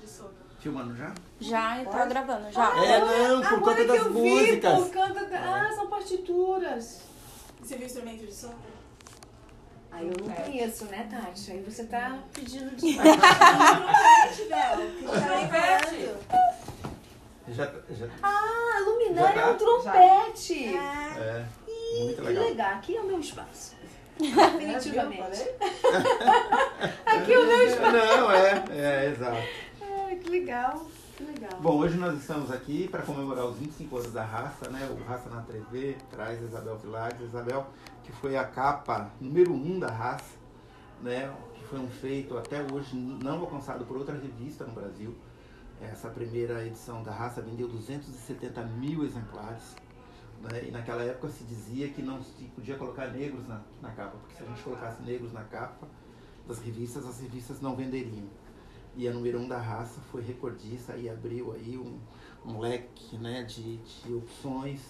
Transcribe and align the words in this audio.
de 0.00 0.08
sono. 0.08 0.30
Filmando 0.60 0.96
já? 0.96 1.12
Já, 1.40 1.78
eu 1.78 1.84
tô 1.86 2.06
gravando, 2.06 2.50
já. 2.50 2.84
É, 2.84 3.00
não, 3.00 3.40
por 3.40 3.46
Agora 3.46 3.60
conta 3.60 3.76
que 3.76 3.84
das 3.86 3.96
eu 3.98 4.12
vi, 4.12 4.20
músicas. 4.20 4.74
por 4.78 4.92
conta 4.92 5.24
da... 5.26 5.38
Ah, 5.38 5.72
são 5.74 5.86
partituras. 5.88 7.00
Você 7.60 7.76
viu 7.76 7.86
instrumento 7.86 8.26
de 8.26 8.34
som? 8.34 8.54
Aí 9.92 10.08
eu 10.08 10.14
não 10.26 10.32
É. 10.32 10.36
conheço, 10.42 10.84
né, 10.86 11.06
Tati? 11.10 11.52
Aí 11.52 11.62
você 11.62 11.84
tá 11.84 12.18
pedindo 12.32 12.74
de... 12.76 12.94
Trompete, 12.96 14.48
Bel. 14.48 14.78
Que 14.98 15.04
tá. 15.06 16.54
Já, 17.48 17.64
já, 17.90 18.06
Ah, 18.22 18.80
luminária 18.84 19.34
Já 19.34 19.40
é 19.40 19.44
tá? 19.44 19.50
um 19.52 19.56
trompete. 19.56 20.74
É. 20.74 20.78
é, 20.78 21.44
muito 22.02 22.16
Que 22.16 22.22
legal. 22.22 22.44
legal. 22.44 22.70
Aqui 22.72 22.96
é 22.96 23.00
o 23.00 23.04
meu 23.04 23.20
espaço. 23.20 23.76
Definitivamente. 24.18 25.42
Aqui 27.06 27.32
é 27.32 27.38
o 27.38 27.46
meu 27.46 27.62
espaço. 27.68 27.92
Não, 27.92 28.30
é, 28.32 28.64
é, 28.70 29.06
exato. 29.10 29.36
Que 30.26 30.32
legal. 30.32 30.84
Que 31.16 31.22
legal. 31.22 31.60
Bom, 31.60 31.76
hoje 31.78 31.96
nós 31.96 32.18
estamos 32.18 32.50
aqui 32.50 32.88
para 32.88 33.00
comemorar 33.02 33.46
os 33.46 33.56
25 33.58 33.96
anos 33.96 34.12
da 34.12 34.24
Raça, 34.24 34.68
né? 34.70 34.90
O 34.90 35.04
Raça 35.04 35.30
na 35.30 35.40
TV 35.42 35.96
traz 36.10 36.42
Isabel 36.42 36.76
Vilares. 36.78 37.20
Isabel, 37.20 37.64
que 38.02 38.10
foi 38.10 38.36
a 38.36 38.44
capa 38.44 39.12
número 39.20 39.52
um 39.52 39.78
da 39.78 39.86
Raça, 39.88 40.34
né? 41.00 41.32
Que 41.54 41.64
foi 41.66 41.78
um 41.78 41.86
feito 41.86 42.36
até 42.36 42.60
hoje 42.60 42.96
não 42.96 43.38
alcançado 43.38 43.84
por 43.84 43.96
outra 43.96 44.18
revista 44.18 44.64
no 44.64 44.72
Brasil. 44.72 45.14
Essa 45.80 46.08
primeira 46.08 46.66
edição 46.66 47.04
da 47.04 47.12
Raça 47.12 47.40
vendeu 47.40 47.68
270 47.68 48.60
mil 48.64 49.04
exemplares. 49.04 49.76
Né? 50.42 50.64
E 50.66 50.70
naquela 50.72 51.04
época 51.04 51.28
se 51.28 51.44
dizia 51.44 51.88
que 51.90 52.02
não 52.02 52.20
se 52.20 52.46
podia 52.46 52.74
colocar 52.74 53.06
negros 53.12 53.46
na, 53.46 53.60
na 53.80 53.92
capa, 53.92 54.16
porque 54.18 54.34
se 54.34 54.42
a 54.42 54.46
gente 54.46 54.60
colocasse 54.60 55.00
negros 55.04 55.32
na 55.32 55.44
capa 55.44 55.86
das 56.48 56.58
revistas, 56.58 57.06
as 57.06 57.20
revistas 57.20 57.60
não 57.60 57.76
venderiam. 57.76 58.26
E 58.96 59.06
a 59.06 59.12
número 59.12 59.38
um 59.38 59.46
da 59.46 59.58
raça 59.58 60.00
foi 60.10 60.22
recordista 60.22 60.96
e 60.96 61.06
abriu 61.06 61.52
aí 61.52 61.76
um, 61.76 61.98
um 62.46 62.58
leque 62.58 63.18
né, 63.18 63.42
de, 63.42 63.76
de 63.76 64.14
opções. 64.14 64.80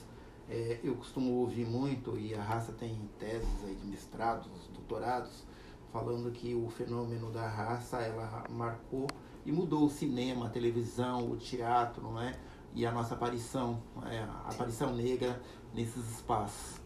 É, 0.48 0.78
eu 0.84 0.94
costumo 0.94 1.32
ouvir 1.40 1.66
muito, 1.66 2.16
e 2.16 2.32
a 2.32 2.40
raça 2.40 2.72
tem 2.72 2.96
teses 3.18 3.64
aí 3.64 3.74
de 3.74 3.84
mestrados, 3.84 4.48
doutorados, 4.72 5.44
falando 5.92 6.30
que 6.30 6.54
o 6.54 6.68
fenômeno 6.68 7.32
da 7.32 7.48
raça 7.48 7.96
ela 7.98 8.44
marcou 8.48 9.08
e 9.44 9.50
mudou 9.50 9.86
o 9.86 9.90
cinema, 9.90 10.46
a 10.46 10.50
televisão, 10.50 11.28
o 11.28 11.36
teatro, 11.36 12.02
não 12.02 12.20
é? 12.20 12.38
E 12.74 12.86
a 12.86 12.92
nossa 12.92 13.14
aparição, 13.14 13.82
é, 14.08 14.18
a 14.18 14.50
aparição 14.52 14.94
negra 14.94 15.42
nesses 15.74 16.08
espaços. 16.12 16.80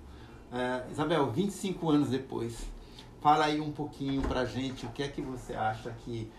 É, 0.50 0.90
Isabel, 0.90 1.30
25 1.30 1.90
anos 1.90 2.08
depois, 2.08 2.66
fala 3.20 3.44
aí 3.44 3.60
um 3.60 3.72
pouquinho 3.72 4.22
pra 4.22 4.46
gente 4.46 4.86
o 4.86 4.88
que 4.90 5.02
é 5.02 5.08
que 5.08 5.20
você 5.20 5.52
acha 5.52 5.90
que 5.90 6.30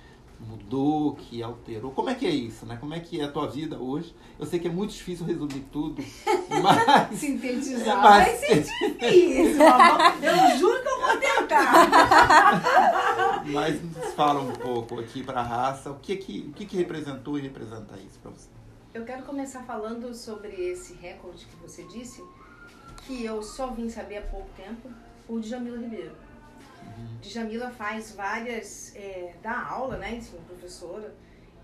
mudou, 0.47 1.13
que 1.15 1.41
alterou. 1.43 1.91
Como 1.91 2.09
é 2.09 2.15
que 2.15 2.25
é 2.25 2.29
isso, 2.29 2.65
né? 2.65 2.77
Como 2.77 2.93
é 2.93 2.99
que 2.99 3.19
é 3.19 3.23
a 3.23 3.31
tua 3.31 3.47
vida 3.47 3.77
hoje? 3.77 4.15
Eu 4.39 4.45
sei 4.45 4.59
que 4.59 4.67
é 4.67 4.71
muito 4.71 4.91
difícil 4.91 5.25
resumir 5.25 5.65
tudo, 5.71 6.03
mas... 6.61 7.19
Sintetizar 7.19 7.97
Mas- 8.01 8.27
vai 8.27 8.35
ser 8.37 8.61
difícil. 8.61 9.61
Eu 10.21 10.57
juro 10.57 10.81
que 10.81 10.87
eu 10.87 10.99
vou 10.99 11.17
tentar. 11.17 12.61
Mas 13.45 13.81
nos 13.83 14.13
fala 14.13 14.39
um 14.41 14.51
pouco 14.53 14.99
aqui 14.99 15.23
para 15.23 15.41
a 15.41 15.43
raça, 15.43 15.91
o 15.91 15.99
que 15.99 16.15
que, 16.15 16.39
o 16.49 16.53
que 16.53 16.65
que 16.65 16.77
representou 16.77 17.37
e 17.37 17.41
representa 17.41 17.97
isso 17.97 18.19
para 18.19 18.31
você? 18.31 18.47
Eu 18.93 19.03
quero 19.05 19.23
começar 19.23 19.63
falando 19.63 20.13
sobre 20.13 20.49
esse 20.49 20.93
recorde 20.93 21.45
que 21.45 21.55
você 21.55 21.83
disse, 21.83 22.23
que 23.07 23.23
eu 23.25 23.41
só 23.41 23.67
vim 23.67 23.89
saber 23.89 24.17
há 24.17 24.21
pouco 24.21 24.49
tempo, 24.55 24.89
o 25.27 25.39
Djamila 25.39 25.77
Ribeiro. 25.79 26.11
Djamila 27.21 27.69
faz 27.71 28.13
várias, 28.13 28.95
é, 28.95 29.35
dá 29.41 29.67
aula, 29.67 29.97
né, 29.97 30.15
enfim, 30.15 30.37
professora, 30.47 31.13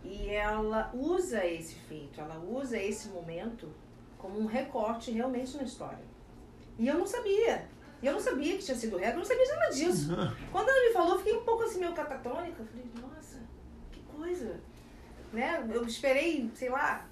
e 0.03 0.29
ela 0.29 0.91
usa 0.93 1.45
esse 1.45 1.75
feito, 1.75 2.21
ela 2.21 2.39
usa 2.39 2.77
esse 2.77 3.09
momento 3.09 3.69
como 4.17 4.39
um 4.39 4.45
recorte 4.45 5.11
realmente 5.11 5.57
na 5.57 5.63
história. 5.63 6.05
E 6.77 6.88
eu 6.88 6.97
não 6.97 7.07
sabia. 7.07 7.67
E 8.01 8.06
eu 8.06 8.13
não 8.13 8.19
sabia 8.19 8.56
que 8.57 8.63
tinha 8.63 8.77
sido 8.77 8.97
recorde, 8.97 9.13
eu 9.13 9.19
não 9.19 9.25
sabia 9.25 9.56
nada 9.56 9.73
disso. 9.73 10.09
Quando 10.51 10.69
ela 10.69 10.88
me 10.88 10.94
falou, 10.94 11.13
eu 11.13 11.17
fiquei 11.17 11.35
um 11.35 11.44
pouco 11.44 11.63
assim, 11.63 11.79
meio 11.79 11.94
catatônica. 11.94 12.61
Eu 12.61 12.66
falei, 12.67 12.85
nossa, 13.01 13.39
que 13.91 14.01
coisa. 14.03 14.59
Né? 15.33 15.67
Eu 15.73 15.83
esperei, 15.83 16.50
sei 16.53 16.69
lá, 16.69 17.07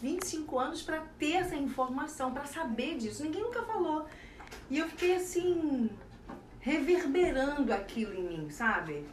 25 0.00 0.58
anos 0.58 0.82
para 0.82 1.00
ter 1.18 1.32
essa 1.32 1.56
informação, 1.56 2.32
para 2.32 2.46
saber 2.46 2.96
disso. 2.98 3.24
Ninguém 3.24 3.42
nunca 3.42 3.62
falou. 3.62 4.06
E 4.70 4.78
eu 4.78 4.88
fiquei 4.88 5.16
assim, 5.16 5.90
reverberando 6.62 7.72
aquilo 7.72 8.14
em 8.14 8.22
mim, 8.22 8.50
sabe? 8.50 9.04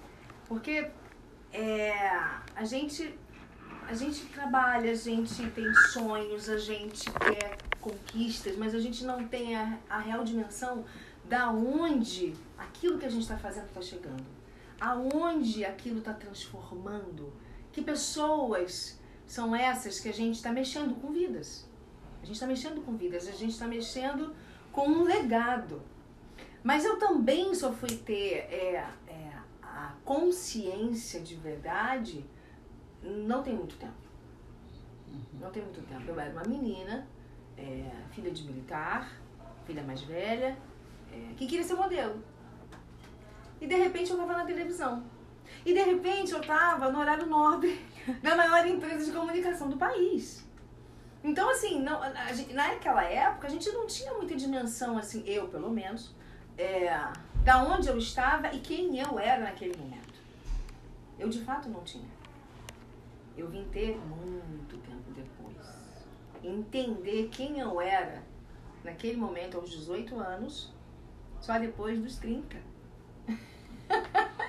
Porque 0.48 0.90
é, 1.52 1.92
a 2.56 2.64
gente 2.64 3.14
a 3.88 3.94
gente 3.96 4.24
trabalha, 4.28 4.92
a 4.92 4.96
gente 4.96 5.50
tem 5.50 5.74
sonhos, 5.92 6.48
a 6.48 6.60
gente 6.60 7.10
quer 7.12 7.58
conquistas, 7.82 8.56
mas 8.56 8.76
a 8.76 8.80
gente 8.80 9.04
não 9.04 9.28
tem 9.28 9.56
a, 9.56 9.80
a 9.90 9.98
real 9.98 10.24
dimensão 10.24 10.86
da 11.26 11.50
onde 11.50 12.36
aquilo 12.56 13.00
que 13.00 13.06
a 13.08 13.10
gente 13.10 13.24
está 13.24 13.38
fazendo 13.38 13.66
está 13.66 13.81
chegando. 13.81 14.24
Aonde 14.80 15.66
aquilo 15.66 16.00
está 16.00 16.14
transformando. 16.14 17.34
Que 17.72 17.81
pessoas 17.81 19.00
são 19.26 19.56
essas 19.56 20.00
que 20.00 20.10
a 20.10 20.14
gente 20.14 20.36
está 20.36 20.52
mexendo 20.52 20.94
com 21.02 21.12
vidas. 21.12 21.68
A 22.22 22.26
gente 22.26 22.36
está 22.36 22.46
mexendo 22.46 22.86
com 22.86 22.96
vidas, 22.96 23.28
a 23.28 23.31
gente 23.31 23.52
está 23.52 23.68
mexendo 23.68 24.36
com 24.72 24.88
um 24.88 25.04
legado. 25.04 25.81
Mas 26.69 26.85
eu 26.85 27.00
também 27.00 27.56
só 27.56 27.74
fui 27.74 27.90
ter 27.90 28.46
é, 28.47 28.85
é, 29.07 29.31
a 29.63 29.91
consciência 30.06 31.19
de 31.19 31.34
verdade 31.34 32.24
não 33.02 33.41
tem 33.41 33.56
muito 33.56 33.75
tempo. 33.75 33.97
Não 35.41 35.50
tem 35.50 35.63
muito 35.63 35.81
tempo. 35.88 36.03
Eu 36.07 36.19
era 36.19 36.31
uma 36.31 36.44
menina, 36.44 37.07
é, 37.57 37.90
filha 38.12 38.30
de 38.30 38.44
militar, 38.44 39.19
filha 39.66 39.81
mais 39.81 40.02
velha, 40.02 40.56
é, 41.12 41.34
que 41.35 41.47
queria 41.47 41.63
ser 41.63 41.74
modelo. 41.74 42.24
E 43.59 43.66
de 43.66 43.74
repente 43.74 44.12
eu 44.12 44.22
estava 44.22 44.38
na 44.38 44.46
televisão. 44.46 45.03
E 45.66 45.74
de 45.74 45.81
repente 45.81 46.34
eu 46.34 46.40
estava 46.40 46.91
no 46.91 47.00
horário 47.00 47.25
nobre 47.25 47.84
da 48.22 48.36
maior 48.36 48.68
empresa 48.68 49.06
de 49.06 49.12
comunicação 49.12 49.69
do 49.69 49.78
país. 49.78 50.47
Então, 51.24 51.50
assim, 51.50 51.81
não, 51.81 52.00
a 52.00 52.31
gente- 52.31 52.53
naquela 52.53 53.03
época 53.03 53.47
a 53.47 53.50
gente 53.50 53.72
não 53.72 53.88
tinha 53.88 54.13
muita 54.13 54.36
dimensão, 54.36 55.00
assim, 55.00 55.24
eu 55.25 55.47
pelo 55.47 55.72
menos, 55.72 56.13
é, 56.59 56.92
da 57.44 57.64
onde 57.64 57.88
eu 57.88 57.97
estava 57.97 58.53
e 58.53 58.59
quem 58.59 59.00
eu 59.00 59.18
era 59.18 59.46
naquele 59.46 59.78
momento. 59.78 60.20
Eu 61.18 61.30
de 61.30 61.40
fato 61.40 61.70
não 61.70 61.81
tinha. 61.84 62.09
Eu 63.38 63.47
vim 63.47 63.64
ter 63.70 63.97
muito 63.97 64.78
tempo 64.78 65.12
depois. 65.16 66.06
Entender 66.44 67.30
quem 67.31 67.59
eu 67.59 67.80
era 67.80 68.22
naquele 68.84 69.16
momento, 69.18 69.58
aos 69.58 69.69
18 69.69 70.19
anos, 70.19 70.74
só 71.40 71.58
depois 71.58 72.00
dos 72.00 72.18
30. 72.18 72.58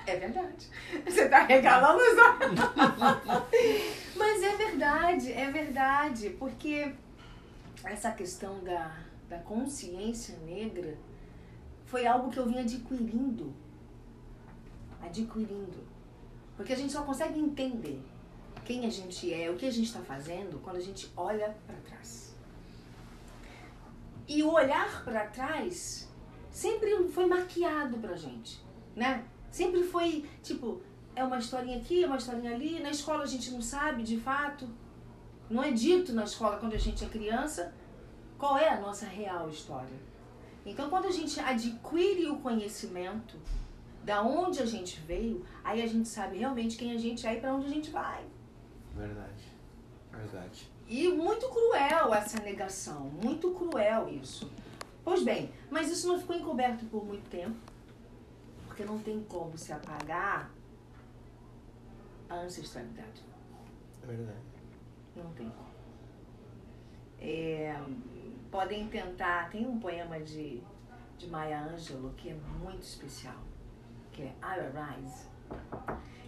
É 0.07 0.15
verdade. 0.15 0.67
Você 1.05 1.29
tá 1.29 1.43
regalando 1.43 1.99
os 1.99 2.17
olhos. 2.17 2.59
Mas 4.15 4.43
é 4.43 4.55
verdade, 4.57 5.31
é 5.31 5.49
verdade. 5.51 6.31
Porque 6.31 6.93
essa 7.83 8.11
questão 8.11 8.63
da, 8.63 8.97
da 9.29 9.37
consciência 9.37 10.37
negra 10.39 10.97
foi 11.91 12.07
algo 12.07 12.31
que 12.31 12.39
eu 12.39 12.47
vim 12.47 12.59
adquirindo. 12.59 13.53
Adquirindo. 15.01 15.79
Porque 16.55 16.71
a 16.71 16.75
gente 16.77 16.93
só 16.93 17.03
consegue 17.03 17.37
entender 17.37 18.01
quem 18.63 18.85
a 18.85 18.89
gente 18.89 19.33
é, 19.33 19.51
o 19.51 19.57
que 19.57 19.65
a 19.65 19.71
gente 19.71 19.87
está 19.87 19.99
fazendo, 19.99 20.61
quando 20.63 20.77
a 20.77 20.85
gente 20.87 21.11
olha 21.17 21.53
para 21.67 21.75
trás. 21.87 22.33
E 24.25 24.41
o 24.41 24.53
olhar 24.53 25.03
para 25.03 25.27
trás 25.27 26.07
sempre 26.49 27.09
foi 27.09 27.25
maquiado 27.25 27.97
pra 27.97 28.15
gente, 28.15 28.63
né? 28.95 29.25
Sempre 29.49 29.83
foi 29.83 30.25
tipo, 30.41 30.81
é 31.13 31.25
uma 31.25 31.39
historinha 31.39 31.77
aqui, 31.79 32.05
é 32.05 32.07
uma 32.07 32.17
historinha 32.17 32.53
ali. 32.55 32.79
Na 32.79 32.91
escola 32.91 33.23
a 33.23 33.27
gente 33.27 33.51
não 33.51 33.61
sabe 33.61 34.03
de 34.03 34.17
fato. 34.17 34.65
Não 35.49 35.61
é 35.61 35.71
dito 35.71 36.13
na 36.13 36.23
escola 36.23 36.55
quando 36.55 36.73
a 36.73 36.77
gente 36.77 37.03
é 37.03 37.09
criança 37.09 37.73
qual 38.37 38.57
é 38.57 38.69
a 38.69 38.79
nossa 38.79 39.05
real 39.05 39.49
história. 39.49 40.10
Então, 40.65 40.89
quando 40.89 41.05
a 41.05 41.11
gente 41.11 41.39
adquire 41.39 42.27
o 42.27 42.39
conhecimento 42.39 43.37
da 44.03 44.21
onde 44.21 44.61
a 44.61 44.65
gente 44.65 44.99
veio, 45.01 45.45
aí 45.63 45.81
a 45.81 45.87
gente 45.87 46.07
sabe 46.07 46.37
realmente 46.37 46.77
quem 46.77 46.91
a 46.91 46.97
gente 46.97 47.25
é 47.25 47.35
e 47.35 47.39
para 47.39 47.53
onde 47.53 47.67
a 47.67 47.69
gente 47.69 47.89
vai. 47.89 48.25
Verdade, 48.95 49.43
verdade. 50.11 50.69
E 50.87 51.07
muito 51.09 51.47
cruel 51.49 52.13
essa 52.13 52.41
negação, 52.41 53.09
muito 53.23 53.51
cruel 53.51 54.09
isso. 54.09 54.51
Pois 55.03 55.23
bem, 55.23 55.51
mas 55.69 55.89
isso 55.89 56.07
não 56.07 56.19
ficou 56.19 56.35
encoberto 56.35 56.85
por 56.85 57.05
muito 57.05 57.27
tempo, 57.29 57.57
porque 58.67 58.83
não 58.83 58.99
tem 58.99 59.23
como 59.23 59.57
se 59.57 59.71
apagar 59.71 60.51
a 62.29 62.35
ancestralidade. 62.35 63.23
É 64.03 64.07
verdade. 64.07 64.39
Não 65.15 65.31
tem 65.33 65.49
como. 65.49 65.71
É, 67.19 67.79
podem 68.51 68.87
tentar, 68.87 69.49
tem 69.49 69.65
um 69.65 69.79
poema 69.79 70.19
de, 70.19 70.61
de 71.17 71.27
Maya 71.27 71.63
Angelou 71.63 72.11
que 72.17 72.29
é 72.29 72.35
muito 72.59 72.83
especial, 72.83 73.41
que 74.11 74.23
é 74.23 74.33
I 74.41 74.59
Arise. 74.77 75.31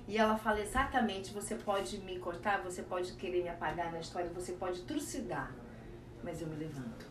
E 0.08 0.18
ela 0.18 0.38
fala 0.38 0.60
exatamente: 0.62 1.34
você 1.34 1.56
pode 1.56 1.98
me 2.00 2.18
cortar, 2.20 2.62
você 2.62 2.82
pode 2.82 3.14
querer 3.14 3.44
me 3.44 3.50
apagar 3.50 3.92
na 3.92 4.00
história, 4.00 4.30
você 4.34 4.54
pode 4.54 4.82
trucidar, 4.84 5.52
mas 6.24 6.42
eu 6.42 6.48
me 6.48 6.56
levanto. 6.56 7.06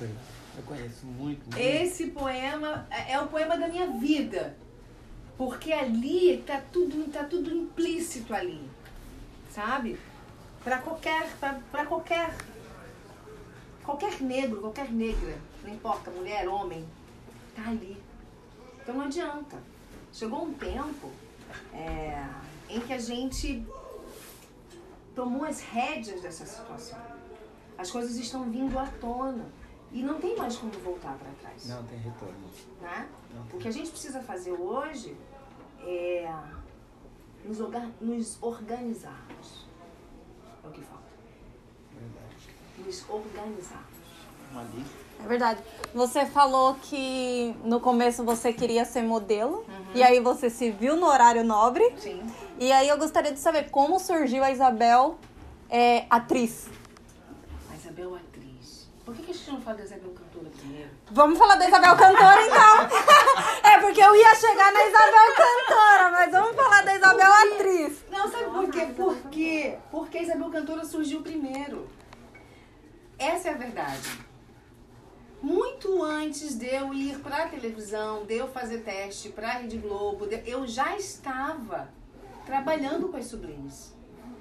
Eu 0.00 0.62
conheço 0.64 1.06
muito. 1.06 1.42
muito. 1.42 1.58
Esse 1.58 2.10
poema 2.10 2.86
é 2.90 3.12
é 3.12 3.20
o 3.20 3.26
poema 3.28 3.56
da 3.56 3.68
minha 3.68 3.86
vida. 3.98 4.56
Porque 5.36 5.72
ali 5.72 6.42
tá 6.46 6.62
tudo, 6.72 7.10
tá 7.10 7.24
tudo 7.24 7.50
implícito 7.50 8.34
ali. 8.34 8.68
Sabe? 9.50 9.98
Para 10.62 10.78
qualquer, 10.78 11.28
para 11.70 11.86
qualquer 11.86 12.34
qualquer 13.84 14.20
negro, 14.20 14.60
qualquer 14.60 14.90
negra, 14.90 15.38
não 15.64 15.72
importa, 15.72 16.10
mulher, 16.10 16.48
homem, 16.48 16.86
tá 17.54 17.68
ali. 17.68 18.00
Então 18.82 18.94
não 18.96 19.02
adianta. 19.06 19.58
Chegou 20.12 20.44
um 20.44 20.52
tempo 20.54 21.10
é, 21.72 22.24
em 22.68 22.80
que 22.80 22.92
a 22.92 22.98
gente 22.98 23.64
tomou 25.14 25.44
as 25.44 25.60
rédeas 25.60 26.20
dessa 26.20 26.44
situação. 26.46 26.98
As 27.78 27.90
coisas 27.90 28.16
estão 28.16 28.44
vindo 28.50 28.78
à 28.78 28.86
tona 29.00 29.46
e 29.90 30.02
não 30.02 30.20
tem 30.20 30.36
mais 30.36 30.56
como 30.56 30.72
voltar 30.72 31.16
para 31.16 31.30
trás. 31.40 31.68
Não 31.68 31.82
tem 31.84 31.98
retorno. 31.98 32.34
Né? 32.80 33.08
Não 33.34 33.42
O 33.42 33.46
tem. 33.46 33.60
que 33.60 33.68
a 33.68 33.70
gente 33.70 33.90
precisa 33.90 34.20
fazer 34.22 34.52
hoje 34.52 35.16
é 35.80 36.32
nos, 37.44 37.60
orga- 37.60 37.90
nos 38.00 38.38
organizarmos. 38.42 39.66
É 40.64 40.68
o 40.68 40.70
que 40.70 40.80
falta. 40.82 41.01
Nos 42.78 43.04
organizarmos. 43.08 43.92
É 45.24 45.28
verdade. 45.28 45.60
Você 45.94 46.26
falou 46.26 46.74
que 46.82 47.54
no 47.64 47.80
começo 47.80 48.24
você 48.24 48.52
queria 48.52 48.84
ser 48.84 49.02
modelo. 49.02 49.64
E 49.94 50.02
aí 50.02 50.20
você 50.20 50.50
se 50.50 50.70
viu 50.70 50.96
no 50.96 51.06
horário 51.06 51.44
nobre. 51.44 51.94
Sim. 51.98 52.22
E 52.58 52.72
aí 52.72 52.88
eu 52.88 52.98
gostaria 52.98 53.32
de 53.32 53.38
saber 53.38 53.70
como 53.70 53.98
surgiu 53.98 54.42
a 54.42 54.50
Isabel 54.50 55.18
é, 55.70 56.06
atriz. 56.10 56.68
A 57.70 57.76
Isabel 57.76 58.14
atriz. 58.14 58.88
Por 59.04 59.14
que, 59.14 59.22
que 59.22 59.30
a 59.30 59.34
gente 59.34 59.50
não 59.50 59.60
fala 59.60 59.78
da 59.78 59.84
Isabel 59.84 60.10
cantora 60.10 60.50
primeiro? 60.58 60.90
Vamos 61.10 61.38
falar 61.38 61.56
da 61.56 61.66
Isabel 61.66 61.96
cantora 61.96 62.46
então. 62.46 63.62
é 63.70 63.78
porque 63.80 64.00
eu 64.00 64.14
ia 64.14 64.34
chegar 64.34 64.72
na 64.72 64.86
Isabel 64.86 65.34
cantora, 65.36 66.10
mas 66.10 66.30
vamos 66.30 66.56
falar 66.56 66.82
da 66.82 66.94
Isabel 66.94 67.32
atriz. 67.32 68.04
Não, 68.10 68.30
sabe 68.30 68.44
por 68.44 68.70
quê? 68.70 68.88
Porque, 68.96 69.78
porque 69.90 70.18
a 70.18 70.22
Isabel 70.22 70.50
Cantora 70.50 70.84
surgiu 70.84 71.22
primeiro. 71.22 71.88
Essa 73.22 73.50
é 73.50 73.54
a 73.54 73.56
verdade. 73.56 74.18
Muito 75.40 76.02
antes 76.02 76.56
de 76.56 76.66
eu 76.66 76.92
ir 76.92 77.20
pra 77.20 77.46
televisão, 77.46 78.26
de 78.26 78.34
eu 78.34 78.48
fazer 78.48 78.78
teste 78.78 79.28
pra 79.28 79.58
Rede 79.58 79.78
Globo, 79.78 80.26
eu 80.44 80.66
já 80.66 80.96
estava 80.96 81.88
trabalhando 82.44 83.08
com 83.10 83.16
as 83.16 83.26
sublimes. 83.26 83.94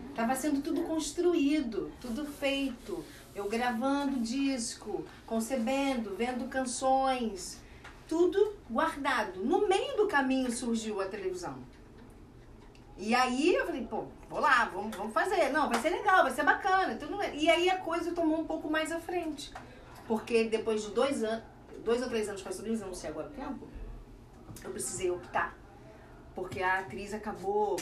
Estava 0.10 0.36
sendo 0.36 0.64
tudo 0.64 0.82
construído, 0.82 1.92
tudo 2.02 2.26
feito. 2.26 3.06
Eu 3.36 3.48
gravando 3.48 4.20
disco, 4.20 5.06
concebendo, 5.28 6.16
vendo 6.16 6.50
canções, 6.50 7.60
tudo 8.08 8.56
guardado. 8.68 9.46
No 9.46 9.68
meio 9.68 9.96
do 9.96 10.08
caminho 10.08 10.52
surgiu 10.52 11.00
a 11.00 11.06
televisão. 11.06 11.60
E 13.02 13.16
aí 13.16 13.56
eu 13.56 13.66
falei, 13.66 13.84
pô, 13.88 14.06
vou 14.30 14.40
lá, 14.40 14.66
vamos, 14.66 14.96
vamos 14.96 15.12
fazer. 15.12 15.50
Não, 15.50 15.68
vai 15.68 15.82
ser 15.82 15.90
legal, 15.90 16.22
vai 16.22 16.32
ser 16.32 16.44
bacana. 16.44 16.96
Tudo. 16.96 17.18
E 17.34 17.50
aí 17.50 17.68
a 17.68 17.78
coisa 17.78 18.12
tomou 18.12 18.40
um 18.40 18.46
pouco 18.46 18.70
mais 18.70 18.92
à 18.92 19.00
frente. 19.00 19.52
Porque 20.08 20.44
depois 20.44 20.84
de 20.84 20.92
dois 20.92 21.24
anos, 21.24 21.44
dois 21.84 22.00
ou 22.04 22.08
três 22.08 22.30
anos 22.30 22.44
com 22.44 22.50
a 22.50 22.52
sobrinha, 22.52 22.78
eu 22.78 22.86
não 22.86 22.94
sei 22.94 23.10
agora 23.10 23.28
o 23.28 23.32
tempo, 23.32 23.68
eu 24.64 24.70
precisei 24.70 25.10
optar. 25.10 25.58
Porque 26.36 26.62
a 26.62 26.78
atriz 26.78 27.12
acabou 27.12 27.76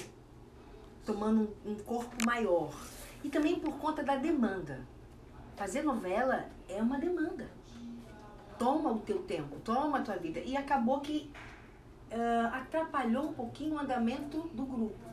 tomando 1.06 1.54
um, 1.66 1.72
um 1.72 1.76
corpo 1.76 2.16
maior. 2.26 2.74
E 3.22 3.30
também 3.30 3.60
por 3.60 3.78
conta 3.78 4.02
da 4.02 4.16
demanda. 4.16 4.88
Fazer 5.58 5.82
novela 5.82 6.50
é 6.70 6.82
uma 6.82 6.98
demanda. 6.98 7.52
Toma 8.58 8.90
o 8.90 9.00
teu 9.00 9.20
tempo, 9.24 9.58
toma 9.66 10.00
a 10.00 10.02
tua 10.02 10.16
vida. 10.16 10.40
E 10.40 10.56
acabou 10.56 11.02
que 11.02 11.30
ah, 12.12 12.58
atrapalhou 12.58 13.30
um 13.30 13.34
pouquinho 13.34 13.76
o 13.76 13.80
andamento 13.80 14.42
do 14.54 14.66
grupo. 14.66 15.10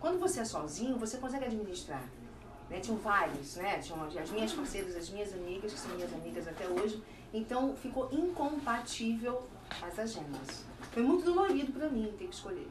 Quando 0.00 0.18
você 0.18 0.40
é 0.40 0.44
sozinho, 0.44 0.96
você 0.96 1.18
consegue 1.18 1.44
administrar. 1.44 2.02
Né? 2.68 2.80
Tinham 2.80 2.98
vários, 2.98 3.56
né? 3.56 3.78
Tinham 3.78 4.02
as 4.04 4.30
minhas 4.30 4.52
parceiras, 4.52 4.96
as 4.96 5.10
minhas 5.10 5.32
amigas, 5.32 5.72
que 5.72 5.78
são 5.78 5.94
minhas 5.94 6.12
amigas 6.12 6.48
até 6.48 6.66
hoje. 6.66 7.02
Então 7.34 7.76
ficou 7.76 8.08
incompatível 8.12 9.42
as 9.82 9.98
agendas. 9.98 10.64
Foi 10.92 11.02
muito 11.02 11.24
dolorido 11.24 11.72
pra 11.72 11.88
mim 11.88 12.12
ter 12.18 12.26
que 12.26 12.34
escolher. 12.34 12.68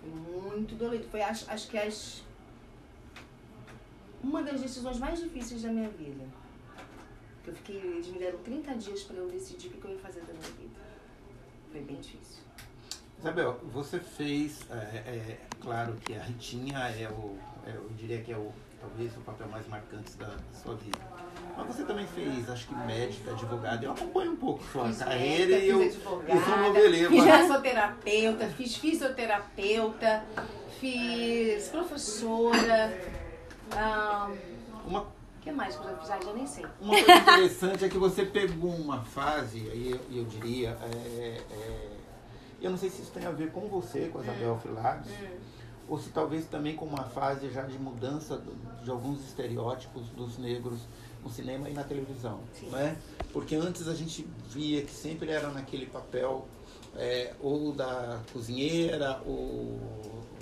Foi 0.00 0.10
muito 0.10 0.74
dolorido. 0.76 1.08
Foi 1.08 1.22
acho, 1.22 1.50
acho 1.50 1.68
que 1.68 1.76
as 1.78 2.22
uma 4.22 4.42
das 4.42 4.60
decisões 4.60 4.98
mais 4.98 5.18
difíceis 5.18 5.62
da 5.62 5.70
minha 5.70 5.88
vida. 5.88 6.24
Eu 7.46 7.54
fiquei, 7.54 7.76
eles 7.76 8.06
me 8.06 8.18
deram 8.18 8.38
30 8.38 8.74
dias 8.74 9.02
para 9.02 9.16
eu 9.16 9.28
decidir 9.28 9.68
o 9.68 9.70
que 9.72 9.84
eu 9.84 9.92
ia 9.92 9.98
fazer 9.98 10.20
da 10.20 10.32
minha 10.32 10.50
vida. 10.52 10.80
Foi 11.72 11.80
bem 11.80 11.96
difícil. 11.96 12.42
Isabel, 13.20 13.58
você 13.72 13.98
fez, 13.98 14.60
é, 14.70 14.74
é, 14.74 15.38
claro 15.60 15.94
que 16.04 16.14
a 16.14 16.22
Ritinha 16.22 16.78
é 16.78 17.06
o, 17.10 17.36
é, 17.66 17.70
eu 17.76 17.90
diria 17.96 18.22
que 18.22 18.32
é 18.32 18.36
o, 18.36 18.50
talvez 18.80 19.14
o 19.14 19.20
papel 19.20 19.46
mais 19.48 19.66
marcante 19.68 20.12
da, 20.16 20.26
da 20.28 20.34
sua 20.62 20.74
vida. 20.76 20.98
Mas 21.54 21.66
você 21.66 21.84
também 21.84 22.06
fez, 22.06 22.48
acho 22.48 22.66
que 22.68 22.74
médica, 22.74 23.32
advogada. 23.32 23.84
Eu 23.84 23.92
acompanho 23.92 24.32
um 24.32 24.36
pouco 24.36 24.64
sua 24.72 24.86
Fiz 24.86 24.98
carreira 24.98 25.50
médica, 25.58 25.58
e 25.64 25.68
eu, 25.68 25.78
fiz 25.80 25.94
eu 25.96 26.00
sou 26.02 26.18
advogada, 26.22 26.62
noveleiro. 26.62 27.10
Fiz 27.10 27.24
mas- 27.24 27.48
massoterapeuta, 27.48 28.48
fiz 28.48 28.76
fisioterapeuta, 28.76 30.24
fiz 30.80 31.68
professora. 31.68 32.98
ah, 33.72 34.30
Uma, 34.86 35.00
O 35.02 35.06
que 35.42 35.52
mais 35.52 35.76
que 35.76 35.84
eu 35.84 35.90
já 35.90 35.96
fiz? 35.98 36.10
Ah, 36.10 36.18
já 36.24 36.32
nem 36.32 36.46
sei. 36.46 36.64
uma 36.80 36.94
coisa 37.04 37.12
interessante 37.20 37.84
é 37.84 37.88
que 37.90 37.98
você 37.98 38.24
pegou 38.24 38.70
uma 38.74 39.04
fase, 39.04 39.58
e 39.58 39.90
eu, 39.90 40.00
eu 40.20 40.24
diria, 40.24 40.78
é, 40.82 41.42
é, 41.52 41.90
eu 42.60 42.70
não 42.70 42.78
sei 42.78 42.90
se 42.90 43.02
isso 43.02 43.10
tem 43.12 43.24
a 43.26 43.30
ver 43.30 43.50
com 43.52 43.68
você, 43.68 44.08
com 44.08 44.18
a 44.18 44.22
Isabel 44.22 44.58
Filardes, 44.58 45.12
ou 45.88 45.98
se 45.98 46.10
talvez 46.10 46.46
também 46.46 46.76
com 46.76 46.84
uma 46.84 47.04
fase 47.04 47.50
já 47.50 47.62
de 47.62 47.78
mudança 47.78 48.40
de 48.82 48.90
alguns 48.90 49.24
estereótipos 49.24 50.08
dos 50.10 50.38
negros 50.38 50.78
no 51.22 51.30
cinema 51.30 51.68
e 51.68 51.72
na 51.72 51.84
televisão, 51.84 52.40
Sim. 52.52 52.70
né? 52.70 52.96
Porque 53.32 53.54
antes 53.56 53.88
a 53.88 53.94
gente 53.94 54.26
via 54.48 54.82
que 54.82 54.92
sempre 54.92 55.30
era 55.30 55.48
naquele 55.50 55.86
papel 55.86 56.46
é, 56.96 57.34
ou 57.40 57.72
da 57.72 58.20
cozinheira 58.32 59.20
ou 59.26 59.78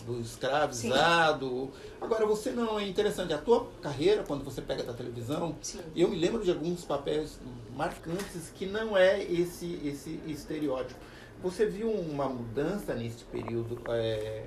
do 0.07 0.21
escravizado. 0.21 1.71
Agora 2.01 2.25
você 2.25 2.51
não 2.51 2.79
é 2.79 2.89
interessante. 2.89 3.33
A 3.33 3.39
tua 3.39 3.69
carreira 3.83 4.23
quando 4.23 4.45
você 4.45 4.63
pega 4.63 4.83
da 4.83 4.93
televisão, 4.93 5.55
Sim. 5.61 5.81
eu 5.95 6.09
me 6.09 6.17
lembro 6.17 6.43
de 6.43 6.51
alguns 6.51 6.85
papéis 6.85 7.39
marcantes 7.77 8.51
que 8.55 8.67
não 8.67 8.97
é 8.97 9.23
esse 9.23 9.81
esse 9.85 10.21
estereótipo. 10.27 10.99
Você 11.43 11.67
viu 11.67 11.91
uma 11.91 12.29
mudança 12.29 12.95
nesse 12.95 13.25
período? 13.25 13.81
é, 13.89 14.47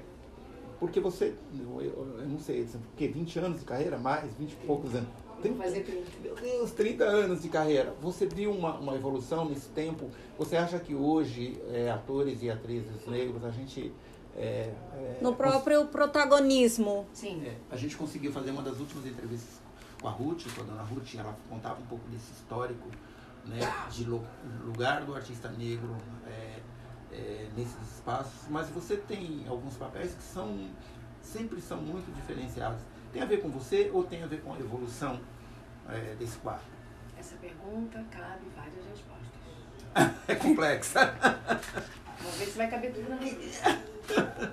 porque 0.79 0.99
você, 0.99 1.35
eu, 1.53 1.81
eu 1.81 2.27
não 2.27 2.39
sei, 2.39 2.63
o 2.63 2.67
quê? 2.97 3.07
20 3.07 3.37
anos 3.39 3.59
de 3.59 3.65
carreira? 3.65 3.97
Mais? 3.97 4.33
20 4.33 4.51
e 4.51 4.55
poucos 4.65 4.95
anos? 4.95 5.09
Vou 5.43 5.55
fazer 5.55 5.81
30. 5.83 6.01
Meu 6.23 6.35
Deus, 6.35 6.71
30 6.71 7.03
anos 7.03 7.41
de 7.41 7.49
carreira. 7.49 7.95
Você 8.01 8.25
viu 8.25 8.51
uma, 8.51 8.77
uma 8.79 8.95
evolução 8.95 9.47
nesse 9.47 9.69
tempo? 9.69 10.09
Você 10.37 10.55
acha 10.57 10.79
que 10.79 10.93
hoje, 10.95 11.59
é, 11.71 11.89
atores 11.91 12.41
e 12.43 12.49
atrizes 12.49 13.05
negros, 13.07 13.43
a 13.45 13.51
gente. 13.51 13.91
é, 14.35 14.71
é, 14.93 15.17
No 15.21 15.33
próprio 15.35 15.85
protagonismo. 15.85 17.05
Sim. 17.13 17.41
é, 17.45 17.55
a 17.71 17.77
gente 17.77 17.95
conseguiu 17.95 18.31
fazer 18.31 18.51
uma 18.51 18.61
das 18.63 18.79
últimas 18.79 19.05
entrevistas 19.05 19.59
com 20.01 20.07
a 20.07 20.11
Ruth, 20.11 20.43
com 20.55 20.61
a 20.61 20.65
dona 20.65 20.81
Ruth, 20.83 21.13
ela 21.15 21.35
contava 21.49 21.79
um 21.79 21.85
pouco 21.85 22.07
desse 22.09 22.31
histórico, 22.33 22.87
né, 23.45 23.59
de 23.91 24.03
lu- 24.03 24.23
lugar 24.65 25.03
do 25.05 25.13
artista 25.15 25.47
negro 25.49 25.95
é, 27.11 27.47
nesses 27.55 27.95
espaços, 27.95 28.47
mas 28.49 28.69
você 28.69 28.97
tem 28.97 29.45
alguns 29.47 29.75
papéis 29.75 30.13
que 30.13 30.23
são 30.23 30.69
sempre 31.21 31.61
são 31.61 31.77
muito 31.81 32.11
diferenciados. 32.13 32.81
Tem 33.13 33.21
a 33.21 33.25
ver 33.25 33.41
com 33.41 33.49
você 33.49 33.89
ou 33.93 34.03
tem 34.03 34.23
a 34.23 34.27
ver 34.27 34.41
com 34.41 34.53
a 34.53 34.59
evolução 34.59 35.19
é, 35.89 36.15
desse 36.15 36.37
quadro? 36.37 36.63
Essa 37.17 37.35
pergunta 37.35 38.03
cabe 38.09 38.45
várias 38.55 38.85
respostas. 38.85 39.31
É 40.27 40.35
complexa. 40.35 41.13
Vamos 42.19 42.37
ver 42.37 42.45
se 42.45 42.57
vai 42.57 42.69
caber 42.69 42.93
tudo 42.93 43.09
na 43.09 43.17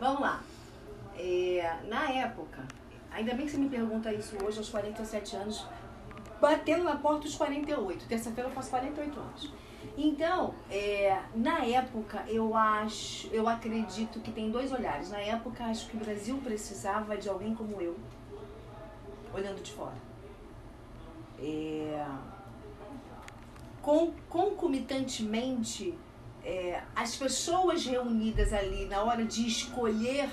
Vamos 0.00 0.20
lá. 0.20 0.42
É, 1.16 1.76
na 1.88 2.10
época, 2.10 2.66
ainda 3.12 3.34
bem 3.34 3.46
que 3.46 3.52
você 3.52 3.58
me 3.58 3.68
pergunta 3.68 4.12
isso 4.12 4.36
hoje, 4.44 4.58
aos 4.58 4.68
47 4.68 5.36
anos, 5.36 5.66
batendo 6.40 6.84
na 6.84 6.96
porta 6.96 7.20
dos 7.20 7.36
48. 7.36 8.06
Terça-feira 8.06 8.48
eu 8.48 8.54
faço 8.54 8.70
48 8.70 9.20
anos. 9.20 9.52
Então, 9.96 10.54
é, 10.70 11.20
na 11.34 11.64
época, 11.64 12.24
eu 12.28 12.54
acho, 12.54 13.26
eu 13.28 13.48
acredito 13.48 14.20
que 14.20 14.30
tem 14.30 14.50
dois 14.50 14.72
olhares. 14.72 15.10
Na 15.10 15.18
época, 15.18 15.64
acho 15.64 15.88
que 15.88 15.96
o 15.96 16.00
Brasil 16.00 16.38
precisava 16.38 17.16
de 17.16 17.28
alguém 17.28 17.54
como 17.54 17.80
eu, 17.80 17.96
olhando 19.34 19.62
de 19.62 19.72
fora. 19.72 19.96
É, 21.40 22.04
con- 23.82 24.12
concomitantemente, 24.28 25.96
é, 26.44 26.82
as 26.94 27.16
pessoas 27.16 27.84
reunidas 27.84 28.52
ali 28.52 28.84
na 28.86 29.02
hora 29.02 29.24
de 29.24 29.46
escolher 29.46 30.28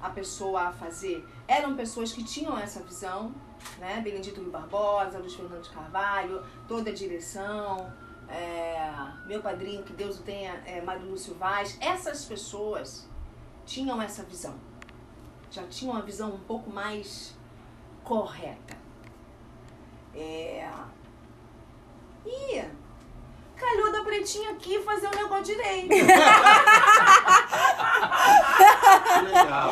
a 0.00 0.10
pessoa 0.10 0.68
a 0.68 0.72
fazer 0.72 1.26
eram 1.48 1.74
pessoas 1.74 2.12
que 2.12 2.22
tinham 2.22 2.56
essa 2.56 2.80
visão, 2.82 3.34
né? 3.78 4.00
Benedito 4.00 4.40
Rui 4.40 4.50
Barbosa, 4.50 5.18
Luiz 5.18 5.34
Fernando 5.34 5.62
de 5.62 5.70
Carvalho, 5.70 6.44
toda 6.68 6.90
a 6.90 6.94
direção, 6.94 7.92
é, 8.28 8.92
meu 9.26 9.40
padrinho, 9.40 9.82
que 9.82 9.92
Deus 9.92 10.18
o 10.18 10.22
tenha, 10.22 10.62
é, 10.66 10.80
Mário 10.80 11.06
Lúcio 11.06 11.34
Vaz. 11.34 11.76
Essas 11.80 12.24
pessoas 12.24 13.08
tinham 13.64 14.00
essa 14.00 14.22
visão. 14.22 14.54
Já 15.50 15.66
tinham 15.66 15.94
uma 15.94 16.02
visão 16.02 16.30
um 16.30 16.40
pouco 16.40 16.70
mais 16.70 17.36
correta. 18.04 18.76
É... 20.14 20.68
E 22.26 22.64
calhou 23.56 23.92
da 23.92 24.02
pretinha 24.02 24.52
aqui 24.52 24.82
fazer 24.82 25.08
o 25.08 25.16
negócio 25.16 25.44
direito. 25.44 25.90
Legal. 29.24 29.70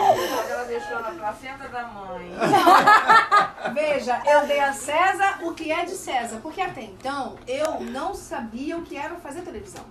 Ela 0.48 0.64
deixou 0.64 1.00
na 1.00 1.10
placenta 1.12 1.68
da 1.68 1.86
mãe. 1.86 2.32
Veja, 3.68 4.22
eu 4.26 4.46
dei 4.46 4.60
a 4.60 4.72
César 4.72 5.40
o 5.42 5.52
que 5.54 5.70
é 5.70 5.84
de 5.84 5.92
César, 5.92 6.38
porque 6.42 6.60
até 6.60 6.82
então 6.82 7.36
eu 7.46 7.80
não 7.80 8.14
sabia 8.14 8.76
o 8.76 8.82
que 8.82 8.96
era 8.96 9.14
fazer 9.16 9.42
televisão. 9.42 9.84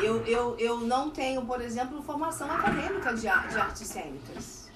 Eu, 0.00 0.24
eu, 0.24 0.56
eu 0.58 0.78
não 0.80 1.10
tenho, 1.10 1.44
por 1.44 1.60
exemplo, 1.60 2.00
formação 2.02 2.50
acadêmica 2.50 3.12
de, 3.12 3.22
de 3.22 3.28
artes 3.28 3.86
cênicas. 3.88 4.70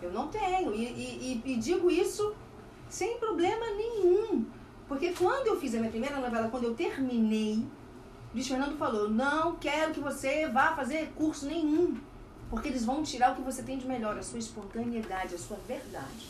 Eu 0.00 0.10
não 0.10 0.28
tenho. 0.28 0.74
E, 0.74 0.84
e, 0.84 1.42
e- 1.44 1.52
e 1.52 1.56
digo 1.56 1.90
isso 1.90 2.34
sem 2.88 3.18
problema 3.18 3.66
nenhum. 3.76 4.44
Porque 4.88 5.12
quando 5.12 5.46
eu 5.46 5.60
fiz 5.60 5.74
a 5.74 5.78
minha 5.78 5.90
primeira 5.90 6.18
novela, 6.18 6.48
quando 6.48 6.64
eu 6.64 6.74
terminei, 6.74 7.64
Luiz 8.34 8.48
Fernando 8.48 8.76
falou: 8.78 9.08
não 9.10 9.56
quero 9.56 9.92
que 9.92 10.00
você 10.00 10.48
vá 10.48 10.74
fazer 10.74 11.12
curso 11.14 11.46
nenhum. 11.46 11.96
Porque 12.52 12.68
eles 12.68 12.84
vão 12.84 13.02
tirar 13.02 13.32
o 13.32 13.34
que 13.36 13.40
você 13.40 13.62
tem 13.62 13.78
de 13.78 13.86
melhor, 13.86 14.18
a 14.18 14.22
sua 14.22 14.38
espontaneidade, 14.38 15.34
a 15.34 15.38
sua 15.38 15.56
verdade. 15.66 16.26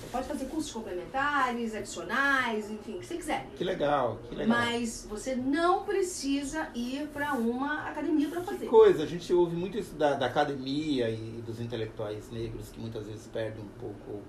Você 0.00 0.06
pode 0.10 0.26
fazer 0.26 0.46
cursos 0.46 0.72
complementares, 0.72 1.72
adicionais, 1.72 2.68
enfim, 2.68 2.96
o 2.96 2.98
que 2.98 3.06
você 3.06 3.16
quiser. 3.16 3.46
Que 3.56 3.62
legal, 3.62 4.18
que 4.28 4.34
legal. 4.34 4.58
Mas 4.58 5.06
você 5.08 5.36
não 5.36 5.84
precisa 5.84 6.68
ir 6.74 7.06
para 7.12 7.34
uma 7.34 7.86
academia 7.88 8.28
para 8.28 8.40
Que 8.40 8.46
fazer. 8.46 8.66
coisa, 8.66 9.04
a 9.04 9.06
gente 9.06 9.32
ouve 9.32 9.54
muito 9.54 9.78
isso 9.78 9.94
da, 9.94 10.14
da 10.14 10.26
academia 10.26 11.08
e 11.08 11.40
dos 11.46 11.60
intelectuais 11.60 12.28
negros 12.32 12.68
que 12.70 12.80
muitas 12.80 13.06
vezes 13.06 13.28
perdem 13.28 13.62
um 13.62 13.68
pouco 13.78 14.22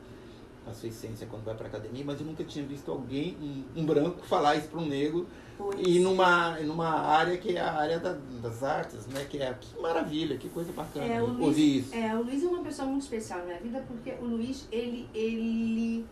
a 0.66 0.74
sua 0.74 0.90
essência 0.90 1.26
quando 1.28 1.44
vai 1.44 1.56
pra 1.56 1.68
academia, 1.68 2.04
mas 2.06 2.20
eu 2.20 2.26
nunca 2.26 2.44
tinha 2.44 2.64
visto 2.66 2.92
alguém, 2.92 3.36
um, 3.76 3.82
um 3.82 3.86
branco, 3.86 4.24
falar 4.26 4.56
isso 4.56 4.68
para 4.68 4.80
um 4.80 4.86
negro 4.86 5.28
Pois. 5.58 5.76
e 5.80 6.00
numa, 6.00 6.60
numa 6.60 6.90
área 6.90 7.36
que 7.38 7.56
é 7.58 7.60
a 7.62 7.74
área 7.74 8.00
da- 8.00 8.18
das 8.42 8.62
artes, 8.64 9.08
né? 9.08 9.26
Que 9.26 9.40
é 9.40 9.54
que 9.54 9.80
maravilha, 9.82 10.38
que 10.38 10.50
coisa 10.50 10.72
bacana 10.72 11.06
É, 11.06 11.20
o 11.22 11.26
ouvir 11.30 11.42
Luiz, 11.44 11.58
isso. 11.88 11.96
é, 11.96 12.16
o 12.16 12.22
Luiz 12.24 12.44
é 12.44 12.48
uma 12.48 12.62
pessoa 12.64 12.88
muito 12.88 13.02
especial 13.02 13.40
na 13.40 13.46
minha 13.46 13.60
vida 13.60 13.84
porque 13.88 14.12
o 14.22 14.26
Luiz, 14.26 14.68
ele, 14.72 15.10
ele 15.16 16.06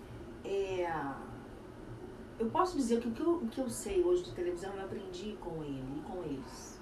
é... 0.44 0.92
Eu 2.40 2.50
posso 2.50 2.78
dizer 2.78 3.02
que 3.02 3.08
o 3.08 3.12
que 3.12 3.22
eu, 3.22 3.34
o 3.36 3.48
que 3.48 3.60
eu 3.60 3.70
sei 3.70 4.02
hoje 4.04 4.24
de 4.24 4.32
televisão 4.32 4.74
eu 4.74 4.84
aprendi 4.86 5.38
com 5.42 5.62
ele 5.64 5.84
e 5.98 6.00
com 6.02 6.24
eles, 6.24 6.80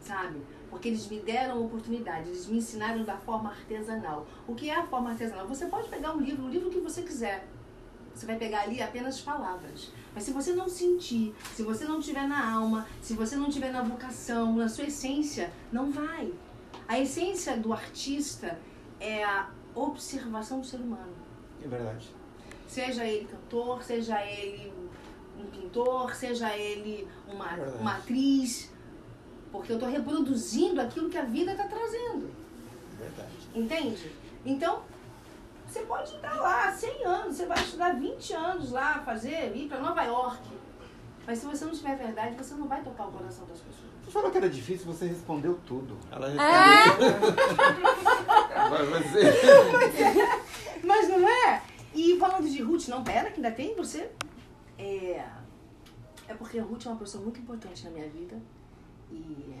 sabe? 0.00 0.40
Porque 0.70 0.88
eles 0.88 1.06
me 1.08 1.20
deram 1.20 1.64
oportunidade, 1.64 2.28
eles 2.28 2.46
me 2.46 2.58
ensinaram 2.58 3.02
da 3.04 3.16
forma 3.16 3.50
artesanal. 3.50 4.26
O 4.46 4.54
que 4.54 4.70
é 4.70 4.76
a 4.76 4.86
forma 4.86 5.10
artesanal? 5.10 5.46
Você 5.48 5.66
pode 5.66 5.88
pegar 5.88 6.14
um 6.14 6.20
livro, 6.20 6.44
o 6.44 6.48
livro 6.48 6.70
que 6.70 6.78
você 6.78 7.02
quiser. 7.02 7.46
Você 8.14 8.24
vai 8.26 8.36
pegar 8.36 8.62
ali 8.62 8.80
apenas 8.80 9.20
palavras. 9.20 9.90
Mas 10.14 10.24
se 10.24 10.32
você 10.32 10.52
não 10.52 10.68
sentir, 10.68 11.34
se 11.54 11.62
você 11.62 11.84
não 11.84 12.00
tiver 12.00 12.26
na 12.26 12.52
alma, 12.52 12.86
se 13.00 13.14
você 13.14 13.36
não 13.36 13.48
tiver 13.48 13.72
na 13.72 13.82
vocação, 13.82 14.56
na 14.56 14.68
sua 14.68 14.84
essência, 14.84 15.52
não 15.72 15.90
vai. 15.90 16.32
A 16.86 16.98
essência 16.98 17.56
do 17.56 17.72
artista 17.72 18.58
é 18.98 19.24
a 19.24 19.48
observação 19.74 20.60
do 20.60 20.66
ser 20.66 20.78
humano. 20.78 21.14
É 21.62 21.68
verdade. 21.68 22.10
Seja 22.66 23.04
ele 23.04 23.26
cantor, 23.26 23.82
seja 23.82 24.24
ele 24.24 24.72
um 25.38 25.46
pintor, 25.46 26.14
seja 26.14 26.56
ele 26.56 27.08
uma, 27.26 27.48
Verdade. 27.48 27.78
uma 27.78 27.96
atriz. 27.96 28.70
Porque 29.52 29.72
eu 29.72 29.76
estou 29.76 29.90
reproduzindo 29.90 30.80
aquilo 30.80 31.10
que 31.10 31.18
a 31.18 31.24
vida 31.24 31.52
está 31.52 31.64
trazendo. 31.64 32.30
é 32.98 33.02
Verdade. 33.02 33.30
Entende? 33.54 34.12
Então, 34.44 34.82
você 35.66 35.80
pode 35.80 36.14
estar 36.14 36.34
lá 36.36 36.72
100 36.72 37.04
anos, 37.04 37.36
você 37.36 37.46
vai 37.46 37.58
estudar 37.58 37.94
20 37.94 38.32
anos 38.32 38.70
lá, 38.70 39.00
fazer, 39.04 39.54
ir 39.56 39.68
para 39.68 39.80
Nova 39.80 40.02
York. 40.02 40.42
Mas 41.26 41.38
se 41.38 41.46
você 41.46 41.64
não 41.64 41.72
tiver 41.72 41.96
verdade, 41.96 42.34
você 42.36 42.54
não 42.54 42.66
vai 42.66 42.82
tocar 42.82 43.06
o 43.08 43.12
coração 43.12 43.44
das 43.46 43.58
pessoas. 43.58 43.90
Você 44.04 44.10
falou 44.10 44.30
que 44.30 44.38
era 44.38 44.48
difícil, 44.50 44.86
você 44.86 45.06
respondeu 45.06 45.58
tudo. 45.66 45.96
Ela 46.10 46.28
É? 46.28 46.34
respondeu 46.86 47.10
você. 48.90 50.80
Mas 50.82 51.08
não 51.08 51.28
é? 51.28 51.62
E 51.94 52.16
falando 52.18 52.48
de 52.48 52.62
Ruth, 52.62 52.88
não, 52.88 53.04
pera, 53.04 53.30
que 53.30 53.36
ainda 53.36 53.50
tem 53.50 53.74
você. 53.76 54.10
É, 54.78 55.24
é 56.28 56.34
porque 56.34 56.58
a 56.58 56.62
Ruth 56.62 56.86
é 56.86 56.88
uma 56.88 56.96
pessoa 56.98 57.22
muito 57.22 57.38
importante 57.40 57.84
na 57.84 57.90
minha 57.90 58.08
vida. 58.08 58.36
E 59.10 59.60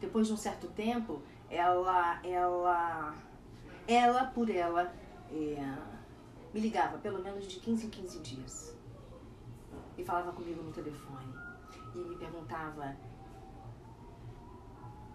depois 0.00 0.26
de 0.26 0.32
um 0.32 0.36
certo 0.36 0.68
tempo, 0.68 1.22
ela, 1.50 2.20
ela, 2.24 3.14
ela 3.88 4.24
por 4.26 4.50
ela, 4.50 4.92
é, 5.30 5.76
me 6.52 6.60
ligava 6.60 6.98
pelo 6.98 7.22
menos 7.22 7.46
de 7.46 7.58
15 7.60 7.86
em 7.86 7.90
15 7.90 8.18
dias. 8.20 8.76
E 9.96 10.04
falava 10.04 10.32
comigo 10.32 10.62
no 10.62 10.72
telefone. 10.72 11.32
E 11.94 11.98
me 11.98 12.16
perguntava 12.16 12.96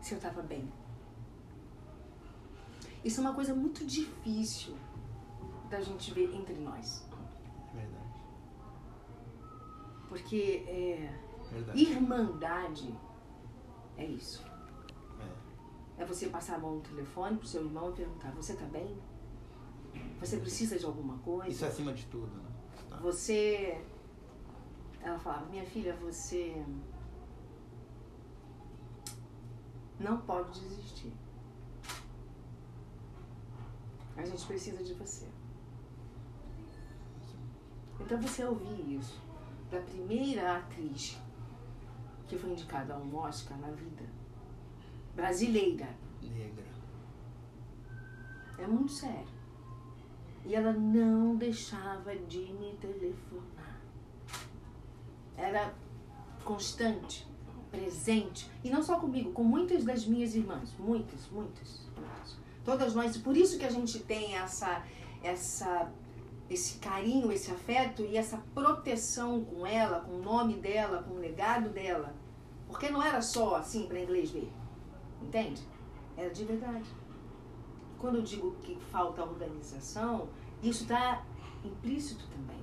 se 0.02 0.14
eu 0.14 0.18
estava 0.18 0.42
bem. 0.42 0.72
Isso 3.04 3.20
é 3.20 3.24
uma 3.24 3.34
coisa 3.34 3.54
muito 3.54 3.86
difícil 3.86 4.76
da 5.70 5.80
gente 5.82 6.12
ver 6.14 6.34
entre 6.34 6.56
nós. 6.56 7.06
Verdade. 7.74 8.10
Porque 10.08 10.66
é, 10.68 11.14
Verdade. 11.52 11.82
irmandade 11.82 12.98
é 14.00 14.06
isso. 14.06 14.44
É. 15.98 16.04
É 16.04 16.06
você 16.06 16.30
passar 16.30 16.56
a 16.56 16.60
mão 16.60 16.76
no 16.76 16.82
telefone 16.82 17.38
pro 17.38 17.48
seu 17.48 17.66
irmão 17.66 17.92
e 17.92 17.94
perguntar: 17.94 18.32
Você 18.32 18.56
tá 18.56 18.66
bem? 18.66 18.98
Você 20.20 20.38
precisa 20.38 20.80
de 20.80 20.86
alguma 20.86 21.18
coisa? 21.20 21.50
Isso 21.50 21.66
é 21.66 21.68
acima 21.68 21.94
de 21.94 22.06
tudo, 22.06 22.36
né? 22.38 22.50
Tá. 22.90 22.98
Você. 22.98 23.84
Ela 25.02 25.20
falava: 25.20 25.46
Minha 25.48 25.66
filha, 25.66 25.96
você. 25.98 26.66
Não 30.00 30.22
pode 30.22 30.62
desistir. 30.62 31.12
A 34.16 34.24
gente 34.24 34.46
precisa 34.46 34.82
de 34.84 34.94
você. 34.94 35.28
Então 38.00 38.20
você 38.22 38.46
ouvir 38.46 38.98
isso 38.98 39.22
da 39.70 39.80
primeira 39.82 40.58
atriz 40.58 41.18
que 42.30 42.38
foi 42.38 42.52
indicada 42.52 42.94
a 42.94 42.98
um 42.98 43.16
Oscar 43.18 43.58
na 43.60 43.72
vida 43.72 44.04
brasileira 45.16 45.90
Negra. 46.22 46.66
é 48.60 48.68
muito 48.68 48.92
sério. 48.92 49.40
E 50.46 50.56
ela 50.56 50.72
não 50.72 51.36
deixava 51.36 52.16
de 52.16 52.40
me 52.54 52.78
telefonar. 52.80 53.82
Era 55.36 55.74
constante, 56.46 57.28
presente. 57.70 58.50
E 58.64 58.70
não 58.70 58.82
só 58.82 59.00
comigo, 59.00 59.32
com 59.32 59.44
muitas 59.44 59.84
das 59.84 60.06
minhas 60.06 60.36
irmãs. 60.36 60.74
Muitas, 60.80 61.28
muitas, 61.30 61.90
muitas. 61.96 62.38
Todas 62.64 62.96
nós. 62.96 63.16
E 63.16 63.20
por 63.20 63.36
isso 63.36 63.58
que 63.58 63.66
a 63.66 63.72
gente 63.72 64.00
tem 64.00 64.36
essa, 64.36 64.86
essa, 65.24 65.92
esse 66.50 66.80
carinho, 66.80 67.32
esse 67.32 67.52
afeto 67.52 68.02
e 68.02 68.18
essa 68.18 68.38
proteção 68.54 69.44
com 69.46 69.66
ela, 69.66 70.02
com 70.02 70.14
o 70.14 70.22
nome 70.22 70.56
dela, 70.56 71.04
com 71.04 71.14
o 71.14 71.20
legado 71.20 71.70
dela. 71.70 72.14
Porque 72.68 72.90
não 72.90 73.02
era 73.02 73.22
só 73.22 73.56
assim 73.56 73.88
para 73.88 74.00
inglês 74.00 74.32
ver. 74.32 74.52
Entende? 75.22 75.62
Era 76.18 76.30
de 76.30 76.44
verdade. 76.46 76.90
Quando 77.98 78.16
eu 78.16 78.22
digo 78.24 78.56
que 78.64 78.76
falta 78.92 79.24
organização, 79.24 80.30
isso 80.64 80.84
está 80.84 81.24
implícito 81.64 82.26
também. 82.28 82.60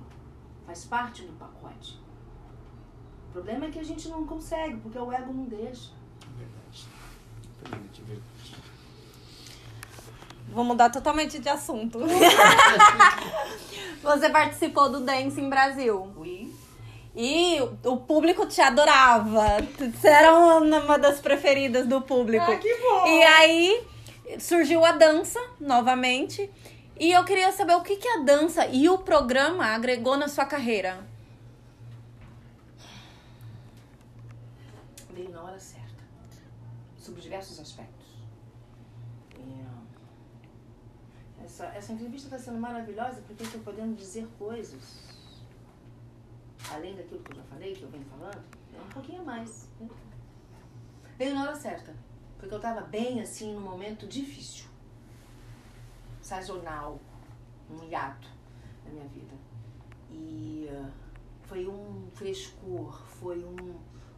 Faz 0.65 0.85
parte 0.85 1.23
do 1.23 1.33
pacote. 1.33 1.99
O 3.29 3.31
problema 3.33 3.65
é 3.65 3.71
que 3.71 3.79
a 3.79 3.83
gente 3.83 4.09
não 4.09 4.25
consegue, 4.25 4.77
porque 4.77 4.97
o 4.97 5.11
ego 5.11 5.31
não 5.31 5.45
deixa. 5.45 5.91
Verdade. 6.35 6.87
Verdade, 7.63 8.01
verdade. 8.01 8.66
Vou 10.49 10.63
mudar 10.63 10.89
totalmente 10.89 11.39
de 11.39 11.49
assunto. 11.49 11.99
Você 14.01 14.29
participou 14.29 14.89
do 14.89 15.01
Dancing 15.01 15.49
Brasil. 15.49 16.09
Fui. 16.15 16.53
E 17.15 17.59
o 17.83 17.97
público 17.97 18.45
te 18.45 18.61
adorava. 18.61 19.57
Você 19.77 20.07
era 20.07 20.33
uma 20.33 20.79
uma 20.79 20.99
das 20.99 21.19
preferidas 21.19 21.87
do 21.87 22.01
público. 22.01 22.51
Ah, 22.51 22.55
que 22.57 22.75
bom! 22.75 23.07
E 23.07 23.23
aí 23.23 23.87
surgiu 24.39 24.85
a 24.85 24.91
dança 24.91 25.39
novamente. 25.59 26.49
E 26.99 27.11
eu 27.11 27.23
queria 27.23 27.51
saber 27.51 27.75
o 27.75 27.81
que, 27.81 27.95
que 27.95 28.07
a 28.07 28.19
dança 28.21 28.65
e 28.67 28.89
o 28.89 28.97
programa 28.97 29.65
agregou 29.65 30.17
na 30.17 30.27
sua 30.27 30.45
carreira. 30.45 31.05
Veio 35.11 35.29
na 35.29 35.43
hora 35.43 35.59
certa. 35.59 36.03
Sob 36.97 37.19
diversos 37.19 37.59
aspectos. 37.59 37.96
Essa, 41.57 41.65
essa 41.75 41.93
entrevista 41.93 42.27
está 42.27 42.37
sendo 42.37 42.59
maravilhosa 42.59 43.19
porque 43.25 43.41
estou 43.41 43.59
podendo 43.61 43.95
dizer 43.95 44.27
coisas. 44.37 44.99
Além 46.71 46.95
daquilo 46.95 47.19
que 47.23 47.31
eu 47.31 47.37
já 47.37 47.43
falei, 47.45 47.73
que 47.73 47.81
eu 47.81 47.89
venho 47.89 48.05
falando, 48.05 48.43
é 48.75 48.79
um 48.79 48.89
pouquinho 48.89 49.21
a 49.21 49.25
mais. 49.25 49.67
Né? 49.79 49.89
Veio 51.17 51.33
na 51.33 51.41
hora 51.41 51.55
certa. 51.55 51.95
Porque 52.37 52.53
eu 52.53 52.57
estava 52.57 52.81
bem 52.81 53.21
assim 53.21 53.55
num 53.55 53.61
momento 53.61 54.05
difícil. 54.05 54.67
Sazonal. 56.21 56.99
Um 57.71 57.83
hiato 57.85 58.29
na 58.85 58.91
minha 58.91 59.07
vida. 59.07 59.33
E 60.11 60.69
uh, 60.69 60.91
foi 61.41 61.67
um 61.67 62.07
frescor, 62.13 63.01
foi 63.07 63.43
um, 63.43 63.75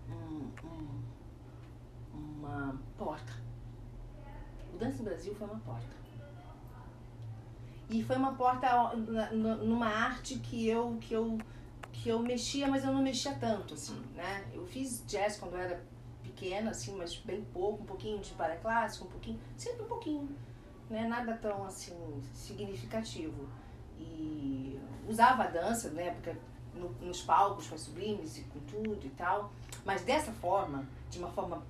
um, 0.10 0.52
um 0.66 1.02
uma 2.14 2.78
porta. 2.98 3.32
O 4.74 4.78
Dança 4.78 5.02
Brasil 5.02 5.34
foi 5.34 5.48
uma 5.48 5.60
porta. 5.62 6.00
E 7.90 8.04
foi 8.04 8.16
uma 8.16 8.34
porta 8.34 8.94
numa 9.34 9.88
arte 9.88 10.38
que 10.38 10.68
eu, 10.68 10.98
que 11.02 11.14
eu, 11.14 11.40
que 11.92 12.10
eu 12.10 12.20
mexia, 12.20 12.68
mas 12.68 12.84
eu 12.84 12.94
não 12.94 13.02
mexia 13.02 13.34
tanto, 13.34 13.74
assim, 13.74 14.00
né? 14.16 14.46
Eu 14.54 14.64
fiz 14.68 15.04
jazz 15.08 15.38
quando 15.38 15.54
eu 15.54 15.60
era 15.60 15.84
pequena, 16.22 16.70
assim, 16.70 16.96
mas 16.96 17.16
bem 17.16 17.44
pouco, 17.46 17.82
um 17.82 17.86
pouquinho 17.86 18.20
de 18.20 18.32
paraclássico, 18.34 19.06
um 19.06 19.10
pouquinho, 19.10 19.40
sempre 19.58 19.82
um 19.82 19.88
pouquinho, 19.88 20.30
né? 20.88 21.08
Nada 21.08 21.34
tão, 21.38 21.66
assim, 21.66 21.96
significativo. 22.32 23.50
E 23.98 24.80
usava 25.08 25.46
a 25.46 25.48
dança, 25.48 25.90
né? 25.90 26.12
Porque 26.12 26.36
no, 26.76 26.90
nos 27.02 27.22
palcos 27.24 27.68
com 27.68 27.74
as 27.74 27.82
sublimes 27.82 28.38
e 28.38 28.42
com 28.44 28.60
tudo 28.60 29.04
e 29.04 29.10
tal, 29.10 29.52
mas 29.84 30.04
dessa 30.04 30.32
forma, 30.32 30.88
de 31.10 31.18
uma 31.18 31.30
forma 31.30 31.64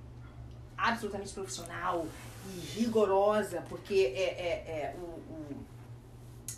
absolutamente 0.76 1.32
profissional 1.32 2.06
e 2.46 2.58
rigorosa, 2.78 3.62
porque 3.68 4.12
é, 4.14 4.20
é, 4.20 4.50
é 4.70 4.96
o, 4.98 5.29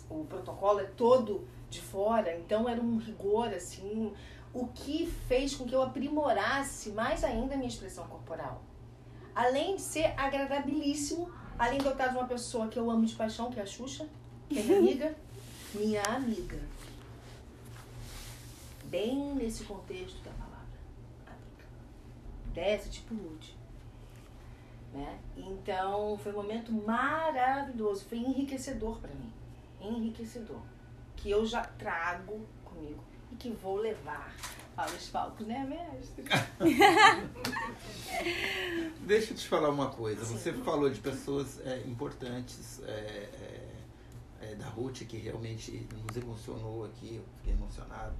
o, 0.09 0.25
protocolo 0.25 0.79
é 0.79 0.85
todo 0.85 1.47
de 1.69 1.81
fora, 1.81 2.35
então 2.37 2.69
era 2.69 2.79
um 2.81 2.97
rigor 2.97 3.47
assim, 3.53 4.13
o 4.53 4.67
que 4.67 5.07
fez 5.27 5.55
com 5.55 5.65
que 5.65 5.73
eu 5.73 5.81
aprimorasse 5.81 6.91
mais 6.91 7.23
ainda 7.23 7.55
a 7.55 7.57
minha 7.57 7.69
expressão 7.69 8.05
corporal. 8.07 8.61
Além 9.33 9.75
de 9.75 9.81
ser 9.81 10.13
agradabilíssimo, 10.17 11.31
além 11.57 11.79
de 11.79 11.85
eu 11.85 11.93
estar 11.93 12.07
de 12.07 12.17
uma 12.17 12.27
pessoa 12.27 12.67
que 12.67 12.77
eu 12.77 12.89
amo 12.89 13.05
de 13.05 13.15
paixão, 13.15 13.51
que 13.51 13.59
é 13.59 13.63
a 13.63 13.65
Xuxa, 13.65 14.07
que 14.47 14.59
é 14.59 14.63
minha 14.63 14.77
amiga, 14.77 15.15
minha 15.73 16.03
amiga. 16.03 16.59
Bem 18.85 19.33
nesse 19.33 19.63
contexto 19.63 20.21
da 20.23 20.31
palavra. 20.31 20.77
Amiga. 21.25 21.65
Dessa 22.53 22.89
tipo 22.89 23.15
nude. 23.15 23.57
Né? 24.93 25.17
Então 25.35 26.17
foi 26.19 26.31
um 26.31 26.35
momento 26.35 26.71
maravilhoso, 26.71 28.05
foi 28.05 28.19
enriquecedor 28.19 28.99
para 28.99 29.09
mim, 29.15 29.31
enriquecedor, 29.83 30.61
que 31.15 31.29
eu 31.29 31.45
já 31.45 31.63
trago 31.63 32.47
comigo 32.63 33.03
e 33.31 33.35
que 33.35 33.51
vou 33.51 33.75
levar 33.77 34.35
para 34.75 34.91
os 34.91 35.09
palcos, 35.09 35.45
né, 35.45 35.63
mestre? 35.65 36.25
Deixa 39.05 39.33
eu 39.33 39.37
te 39.37 39.47
falar 39.47 39.69
uma 39.69 39.89
coisa. 39.89 40.25
Sim. 40.25 40.37
Você 40.37 40.53
falou 40.53 40.89
de 40.89 40.99
pessoas 40.99 41.59
é, 41.65 41.83
importantes 41.85 42.81
é, 42.83 42.91
é, 42.91 43.71
é, 44.41 44.55
da 44.55 44.67
Ruth 44.67 45.03
que 45.03 45.17
realmente 45.17 45.87
nos 46.05 46.17
emocionou 46.17 46.85
aqui, 46.85 47.15
eu 47.15 47.23
fiquei 47.37 47.53
emocionado. 47.53 48.15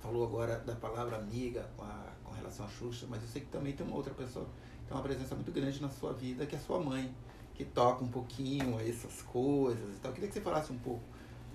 Falou 0.00 0.24
agora 0.24 0.58
da 0.58 0.74
palavra 0.74 1.16
amiga 1.16 1.68
com, 1.76 1.84
a, 1.84 2.12
com 2.22 2.32
relação 2.32 2.66
à 2.66 2.68
Xuxa, 2.68 3.06
mas 3.08 3.22
eu 3.22 3.28
sei 3.28 3.40
que 3.42 3.48
também 3.48 3.72
tem 3.72 3.86
uma 3.86 3.96
outra 3.96 4.12
pessoa 4.14 4.46
tem 4.86 4.96
uma 4.96 5.02
presença 5.02 5.34
muito 5.34 5.50
grande 5.50 5.82
na 5.82 5.88
sua 5.88 6.12
vida, 6.12 6.46
que 6.46 6.54
é 6.54 6.58
a 6.58 6.62
sua 6.62 6.80
mãe, 6.80 7.12
que 7.56 7.64
toca 7.64 8.04
um 8.04 8.08
pouquinho 8.08 8.78
essas 8.80 9.22
coisas 9.22 9.96
e 9.96 10.00
tal. 10.00 10.10
Eu 10.10 10.14
queria 10.14 10.28
que 10.28 10.34
você 10.34 10.40
falasse 10.40 10.72
um 10.72 10.78
pouco, 10.78 11.02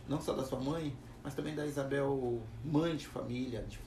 não 0.08 0.20
só 0.20 0.34
da 0.34 0.44
sua 0.44 0.60
mãe, 0.60 0.96
mas 1.24 1.36
também 1.36 1.54
da 1.54 1.66
Isabel, 1.66 2.42
mãe 2.64 2.96
de 2.96 3.08
família. 3.08 3.64
De, 3.64 3.80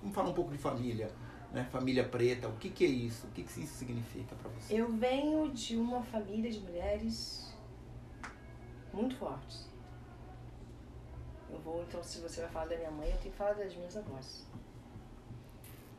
vamos 0.00 0.14
falar 0.14 0.30
um 0.30 0.34
pouco 0.34 0.50
de 0.50 0.58
família, 0.58 1.10
né? 1.52 1.64
Família 1.70 2.04
preta. 2.04 2.48
O 2.48 2.56
que, 2.56 2.68
que 2.68 2.84
é 2.84 2.88
isso? 2.88 3.26
O 3.28 3.30
que, 3.30 3.44
que 3.44 3.60
isso 3.60 3.74
significa 3.74 4.34
para 4.34 4.50
você? 4.50 4.74
Eu 4.74 4.92
venho 4.92 5.50
de 5.52 5.76
uma 5.76 6.02
família 6.02 6.50
de 6.50 6.60
mulheres 6.60 7.54
muito 8.92 9.14
fortes. 9.16 9.70
Eu 11.48 11.60
vou, 11.60 11.82
então, 11.82 12.02
se 12.02 12.18
você 12.20 12.40
vai 12.40 12.50
falar 12.50 12.66
da 12.66 12.76
minha 12.76 12.90
mãe, 12.90 13.08
eu 13.08 13.18
tenho 13.18 13.30
que 13.30 13.38
falar 13.38 13.52
das 13.52 13.74
minhas 13.76 13.96
avós. 13.96 14.46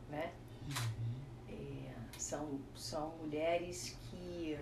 Né? 0.10 0.34
Uhum. 0.68 1.04
São, 2.18 2.60
são 2.76 3.10
mulheres 3.18 3.98
que, 4.10 4.58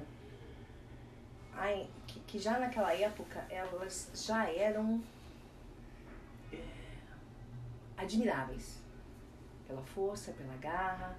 que, 2.27 2.39
já 2.39 2.59
naquela 2.59 2.93
época 2.93 3.45
elas 3.49 4.09
já 4.13 4.49
eram 4.49 5.01
é, 6.51 6.63
admiráveis 7.97 8.79
pela 9.67 9.81
força, 9.83 10.31
pela 10.33 10.55
garra. 10.57 11.17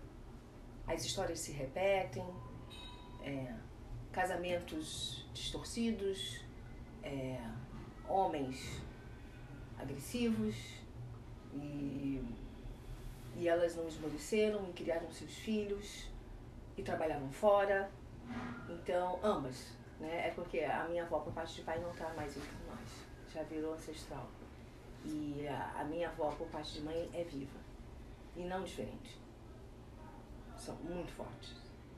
As 0.86 1.04
histórias 1.04 1.38
se 1.40 1.52
repetem, 1.52 2.26
é, 3.22 3.54
casamentos 4.10 5.26
distorcidos, 5.32 6.44
é, 7.02 7.40
homens 8.08 8.82
agressivos 9.78 10.56
e, 11.54 12.22
e 13.36 13.48
elas 13.48 13.76
não 13.76 13.86
esmoreceram 13.88 14.68
e 14.68 14.72
criaram 14.72 15.10
seus 15.10 15.34
filhos 15.38 16.08
e 16.76 16.82
trabalhavam 16.82 17.30
fora. 17.30 17.90
Então, 18.68 19.18
ambas. 19.22 19.81
Né? 20.02 20.26
É 20.26 20.30
porque 20.32 20.58
a 20.60 20.84
minha 20.88 21.04
avó, 21.04 21.20
por 21.20 21.32
parte 21.32 21.54
de 21.54 21.62
pai, 21.62 21.78
não 21.78 21.92
está 21.92 22.12
mais 22.14 22.36
entre 22.36 22.56
nós. 22.66 23.06
Já 23.32 23.44
virou 23.44 23.74
ancestral. 23.74 24.28
E 25.04 25.46
a, 25.46 25.80
a 25.80 25.84
minha 25.84 26.08
avó, 26.08 26.32
por 26.32 26.48
parte 26.48 26.72
de 26.74 26.80
mãe, 26.82 27.08
é 27.14 27.22
viva. 27.22 27.60
E 28.36 28.42
não 28.42 28.64
diferente. 28.64 29.16
São 30.56 30.74
muito 30.76 31.12
fortes. 31.12 31.54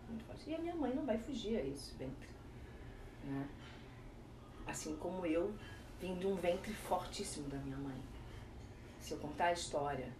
Muito 0.07 0.23
fortes. 0.25 0.47
E 0.47 0.55
a 0.55 0.59
minha 0.59 0.75
mãe 0.75 0.95
não 0.95 1.07
vai 1.07 1.17
fugir 1.17 1.57
a 1.57 1.63
isso, 1.63 1.97
ventre. 1.97 2.29
Né? 3.25 3.49
Assim 4.67 4.97
como 4.97 5.25
eu 5.25 5.55
vim 5.99 6.15
de 6.19 6.27
um 6.27 6.35
ventre 6.35 6.75
fortíssimo 6.75 7.49
da 7.49 7.57
minha 7.57 7.79
mãe. 7.79 7.99
Se 9.01 9.13
eu 9.13 9.19
contar 9.19 9.47
a 9.47 9.53
história 9.53 10.13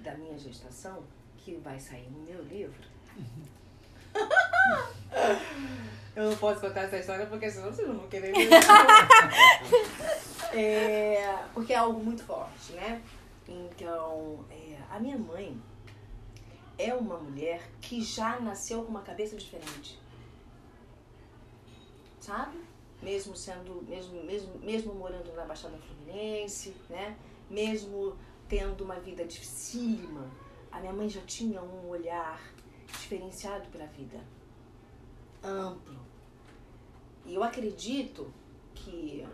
da 0.00 0.16
minha 0.16 0.36
gestação, 0.36 1.04
que 1.38 1.54
vai 1.56 1.78
sair 1.78 2.10
no 2.10 2.20
meu 2.20 2.42
livro, 2.42 2.88
Eu 6.16 6.30
não 6.30 6.36
posso 6.36 6.60
contar 6.60 6.82
essa 6.82 6.98
história 6.98 7.26
porque 7.26 7.50
senão 7.50 7.72
vocês 7.72 7.88
não 7.88 7.96
vão 7.96 8.08
querer 8.08 8.32
ver. 8.32 8.48
é, 10.56 11.44
porque 11.52 11.72
é 11.72 11.76
algo 11.76 11.98
muito 11.98 12.22
forte, 12.22 12.72
né? 12.72 13.02
Então, 13.48 14.44
é, 14.48 14.78
a 14.90 15.00
minha 15.00 15.18
mãe 15.18 15.60
é 16.78 16.94
uma 16.94 17.18
mulher 17.18 17.68
que 17.80 18.00
já 18.00 18.38
nasceu 18.40 18.84
com 18.84 18.90
uma 18.90 19.02
cabeça 19.02 19.36
diferente. 19.36 20.00
Sabe? 22.20 22.58
Mesmo 23.02 23.36
sendo, 23.36 23.82
mesmo, 23.82 24.22
mesmo, 24.24 24.58
mesmo 24.60 24.94
morando 24.94 25.34
na 25.34 25.44
Baixada 25.44 25.76
Fluminense, 25.78 26.74
né? 26.88 27.16
Mesmo 27.50 28.16
tendo 28.48 28.84
uma 28.84 29.00
vida 29.00 29.24
dificílima, 29.24 30.30
a 30.70 30.80
minha 30.80 30.92
mãe 30.92 31.08
já 31.08 31.20
tinha 31.22 31.60
um 31.60 31.88
olhar 31.88 32.40
diferenciado 32.86 33.68
para 33.68 33.84
a 33.84 33.88
vida, 33.88 34.20
amplo. 35.44 35.98
E 37.26 37.34
eu 37.34 37.42
acredito 37.42 38.32
que 38.74 39.26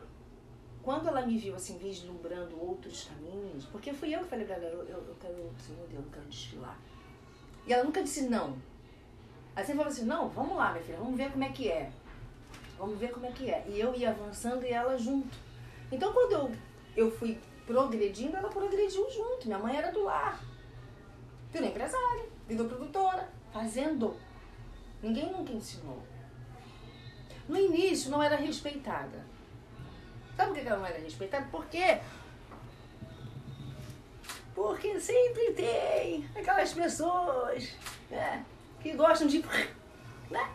quando 0.83 1.09
ela 1.09 1.27
me 1.27 1.37
viu 1.39 1.55
assim, 1.55 1.79
vislumbrando 1.79 2.61
outros 2.61 3.05
caminhos, 3.05 3.67
porque 3.67 3.93
fui 3.93 4.15
eu 4.15 4.21
que 4.21 4.29
falei 4.29 4.45
para 4.45 4.57
ela, 4.57 4.65
eu, 4.67 4.85
eu, 4.87 5.17
quero, 5.21 5.35
assim, 5.57 5.75
meu 5.75 5.87
Deus, 5.87 6.05
eu 6.05 6.11
quero 6.13 6.27
desfilar. 6.27 6.79
E 7.67 7.73
ela 7.73 7.85
nunca 7.85 8.03
disse 8.03 8.29
não. 8.29 8.57
Aí 9.55 9.65
você 9.65 9.75
falou 9.75 9.89
assim, 9.89 10.05
não, 10.05 10.29
vamos 10.29 10.57
lá, 10.57 10.73
minha 10.73 10.85
filha, 10.85 10.99
vamos 10.99 11.17
ver 11.17 11.31
como 11.31 11.45
é 11.45 11.49
que 11.51 11.71
é. 11.71 11.93
Vamos 12.79 12.99
ver 12.99 13.11
como 13.11 13.27
é 13.27 13.33
que 13.33 13.51
é. 13.51 13.65
E 13.69 13.79
eu 13.79 13.95
ia 13.95 14.11
avançando 14.11 14.65
e 14.65 14.71
ela 14.71 14.97
junto. 14.97 15.37
Então 15.93 16.13
quando 16.13 16.33
eu, 16.33 16.53
eu 16.97 17.11
fui 17.11 17.39
progredindo, 17.67 18.37
ela 18.37 18.49
progrediu 18.49 19.11
junto. 19.11 19.47
Minha 19.47 19.59
mãe 19.59 19.77
era 19.77 19.93
do 19.93 20.05
lar. 20.05 20.43
Virou 21.53 21.69
empresária, 21.69 22.27
virou 22.49 22.67
produtora 22.67 23.29
fazendo. 23.53 24.17
Ninguém 25.03 25.33
nunca 25.33 25.53
ensinou. 25.53 26.03
No 27.49 27.57
início 27.57 28.11
não 28.11 28.23
era 28.23 28.37
respeitada. 28.37 29.25
Sabe 30.37 30.53
por 30.53 30.61
que 30.61 30.69
ela 30.69 30.79
não 30.79 30.87
era 30.87 30.99
respeitada? 30.99 31.47
Porque 31.51 32.01
porque 34.55 35.01
sempre 35.01 35.53
tem 35.55 36.29
aquelas 36.37 36.73
pessoas 36.73 37.73
né, 38.11 38.45
que 38.81 38.93
gostam 38.93 39.27
de. 39.27 39.45
Né? 40.31 40.49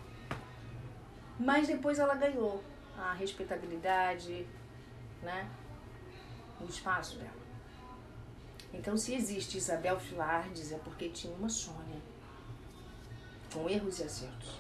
Mas 1.38 1.68
depois 1.68 2.00
ela 2.00 2.16
ganhou 2.16 2.64
a 2.98 3.12
respeitabilidade, 3.12 4.48
né? 5.22 5.50
No 6.62 6.66
espaço 6.70 7.18
dela. 7.18 7.46
Então, 8.74 8.96
se 8.96 9.14
existe 9.14 9.58
Isabel 9.58 10.00
Filardes, 10.00 10.72
é 10.72 10.78
porque 10.78 11.10
tinha 11.10 11.34
uma 11.34 11.50
Sônia 11.50 12.00
com 13.54 13.70
erros 13.70 14.00
e 14.00 14.04
acertos. 14.04 14.56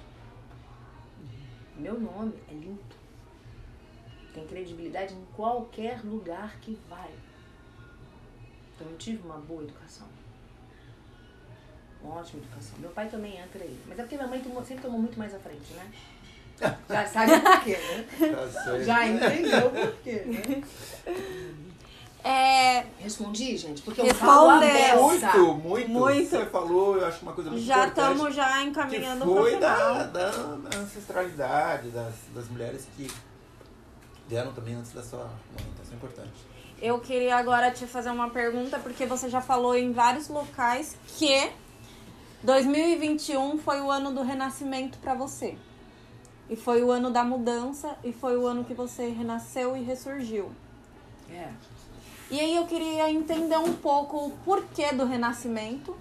Meu 1.76 2.00
nome 2.00 2.34
é 2.50 2.54
limpo. 2.54 2.95
tem 4.34 4.45
credibilidade 4.48 5.13
em 5.13 5.26
qualquer 5.36 6.02
lugar 6.04 6.58
que 6.60 6.78
vai. 6.89 7.10
Então 8.76 8.88
eu 8.89 8.98
tive 8.98 9.21
uma 9.26 9.38
boa 9.38 9.63
educação. 9.63 10.08
Uma 12.02 12.15
ótima 12.15 12.41
educação. 12.43 12.78
Meu 12.80 12.89
pai 12.91 13.08
também 13.10 13.38
entra 13.38 13.63
aí. 13.63 13.80
Mas 13.88 13.98
é 13.98 14.04
porque 14.04 14.15
minha 14.15 14.28
mãe 14.28 14.41
tomou- 14.41 14.63
sempre 14.63 14.84
tomou 14.84 15.00
muito 15.00 15.17
mais 15.17 15.34
à 15.34 15.39
frente, 15.39 15.74
né? 15.74 15.91
Já 16.89 17.06
sabe 17.06 17.39
por 17.41 17.63
quê, 17.63 17.78
né? 17.78 18.06
Tá. 18.54 18.80
Já 18.84 19.08
entendeu 19.08 19.69
por 19.71 19.95
quê, 20.04 20.24
né? 20.26 20.63
É, 22.28 22.88
Respondi, 22.98 23.56
gente, 23.56 23.84
porque 23.84 24.02
eu 24.02 24.06
beça. 24.60 24.96
Muito, 24.96 25.54
muito. 25.54 25.90
Muito. 25.90 26.30
Você 26.32 26.46
falou, 26.48 26.98
eu 26.98 27.06
acho 27.06 27.22
uma 27.22 27.34
coisa 27.34 27.52
muito 27.52 27.64
já 27.64 27.86
importante. 27.86 28.12
estamos 28.14 28.36
já 28.36 28.64
encaminhando 28.64 29.26
pro 29.26 29.36
foi 29.36 29.52
final. 29.52 29.70
da, 29.70 30.04
da, 30.06 30.30
da 30.32 30.78
ancestralidade 30.80 31.90
das, 31.90 32.16
das 32.34 32.50
mulheres 32.50 32.88
que 32.98 33.12
vieram 34.28 34.52
também 34.54 34.74
antes 34.74 34.92
da 34.92 35.04
sua 35.04 35.20
mãe. 35.20 35.66
Então 35.72 35.84
isso 35.84 35.94
é 35.94 35.96
importante. 35.96 36.34
Eu 36.82 37.00
queria 37.00 37.36
agora 37.38 37.70
te 37.70 37.86
fazer 37.86 38.10
uma 38.10 38.32
pergunta, 38.32 38.80
porque 38.80 39.06
você 39.06 39.30
já 39.30 39.40
falou 39.40 39.76
em 39.76 39.92
vários 39.92 40.28
locais 40.28 40.98
que 41.20 41.52
2021 42.42 43.60
foi 43.60 43.82
o 43.82 43.92
ano 43.92 44.12
do 44.12 44.24
renascimento 44.24 44.98
pra 44.98 45.14
você. 45.14 45.56
E 46.50 46.56
foi 46.56 46.82
o 46.82 46.92
ano 46.92 47.12
da 47.12 47.24
mudança, 47.24 47.96
e 48.04 48.12
foi 48.12 48.36
o 48.36 48.48
ano 48.48 48.64
que 48.64 48.74
você 48.74 49.10
renasceu 49.10 49.78
e 49.78 49.84
ressurgiu. 49.84 50.52
É. 51.30 51.50
E 52.32 52.40
aí 52.40 52.56
eu 52.56 52.66
queria 52.66 53.12
entender 53.12 53.58
um 53.58 53.74
pouco 53.74 54.18
o 54.18 54.32
porquê 54.44 54.92
do 54.94 55.06
renascimento 55.06 55.96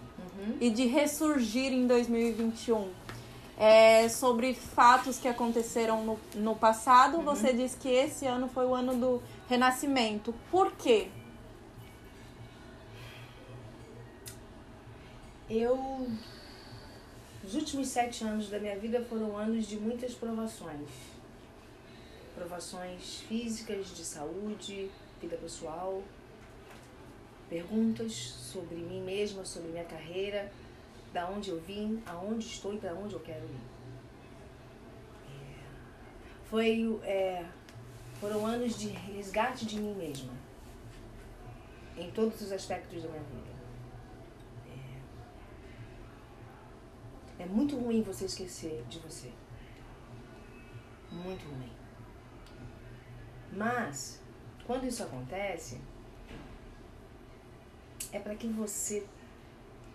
Uhum. 0.45 0.57
e 0.61 0.71
de 0.71 0.87
ressurgir 0.87 1.73
em 1.73 1.87
2021. 1.87 2.91
É, 3.57 4.09
sobre 4.09 4.53
fatos 4.53 5.19
que 5.19 5.29
aconteceram 5.29 6.05
no, 6.05 6.19
no 6.35 6.57
passado, 6.57 7.21
você 7.21 7.53
disse 7.53 7.77
que 7.77 7.89
esse 7.89 8.27
ano 8.27 8.49
foi 8.49 8.67
o 8.67 8.75
ano 8.75 8.97
do 8.97 9.23
renascimento. 9.49 10.35
Por 10.51 10.73
quê? 10.73 11.09
Eu. 15.49 16.09
Os 17.45 17.55
últimos 17.55 17.89
sete 17.89 18.25
anos 18.25 18.49
da 18.49 18.59
minha 18.59 18.77
vida 18.79 19.05
foram 19.09 19.37
anos 19.37 19.67
de 19.67 19.77
muitas 19.77 20.15
provações. 20.15 20.89
Provações 22.35 23.21
físicas, 23.29 23.95
de 23.95 24.05
saúde, 24.05 24.91
vida 25.25 25.37
pessoal. 25.37 26.03
Perguntas 27.49 28.13
sobre 28.13 28.77
mim 28.77 29.03
mesma, 29.03 29.45
sobre 29.45 29.71
minha 29.71 29.85
carreira, 29.85 30.51
da 31.13 31.29
onde 31.29 31.51
eu 31.51 31.61
vim, 31.61 32.03
aonde 32.07 32.47
estou 32.47 32.75
e 32.75 32.79
para 32.79 32.95
onde 32.95 33.15
eu 33.15 33.21
quero 33.21 33.45
ir. 33.45 33.61
É, 35.29 35.65
Foi, 36.45 37.01
é, 37.03 37.47
foram 38.21 38.47
anos 38.47 38.79
de 38.79 38.89
resgate 38.89 39.67
de 39.67 39.79
mim 39.79 39.95
mesma, 39.95 40.33
em 41.97 42.11
todos 42.11 42.41
os 42.41 42.53
aspectos 42.53 43.03
da 43.03 43.09
minha 43.09 43.23
vida. 43.23 43.55
É 47.39 47.47
muito 47.47 47.77
ruim 47.77 48.03
você 48.03 48.27
esquecer 48.27 48.85
de 48.89 48.99
você. 49.01 49.31
Muito 51.11 51.45
ruim. 51.47 51.73
Mas, 53.53 54.21
quando 54.67 54.87
isso 54.87 55.03
acontece, 55.03 55.81
é 58.13 58.19
para 58.19 58.35
que 58.35 58.47
você 58.47 59.07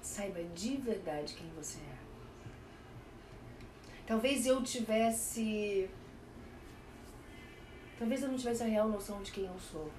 saiba 0.02 0.44
de 0.56 0.78
verdade 0.78 1.34
quem 1.34 1.50
você 1.50 1.80
é. 1.80 1.98
Talvez 4.06 4.46
eu 4.46 4.64
tivesse. 4.64 5.90
Talvez 7.98 8.24
eu 8.24 8.30
não 8.30 8.38
tivesse 8.38 8.64
a 8.64 8.66
real 8.66 8.88
noção 8.88 9.22
de 9.22 9.32
quem 9.32 9.46
eu 9.46 9.60
sou. 9.60 9.90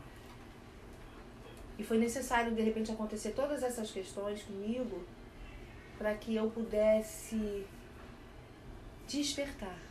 E 1.78 1.84
foi 1.84 1.98
necessário, 1.98 2.54
de 2.54 2.62
repente, 2.62 2.92
acontecer 2.92 3.30
todas 3.30 3.62
essas 3.62 3.90
questões 3.90 4.42
comigo 4.42 5.04
para 5.96 6.14
que 6.14 6.34
eu 6.34 6.50
pudesse 6.50 7.66
despertar. 9.06 9.89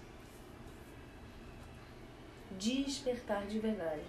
Despertar 2.57 3.45
de 3.47 3.59
verdade. 3.59 4.03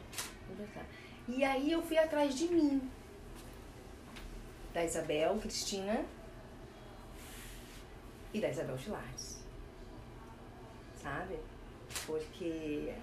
Despertar. 0.48 0.86
E 1.28 1.44
aí 1.44 1.70
eu 1.70 1.82
fui 1.82 1.98
atrás 1.98 2.34
de 2.34 2.48
mim. 2.48 2.90
Da 4.72 4.84
Isabel 4.84 5.38
Cristina 5.38 6.04
e 8.32 8.40
da 8.40 8.48
Isabel 8.48 8.78
Chilardes. 8.78 9.40
Sabe? 11.02 11.38
Porque 12.06 12.94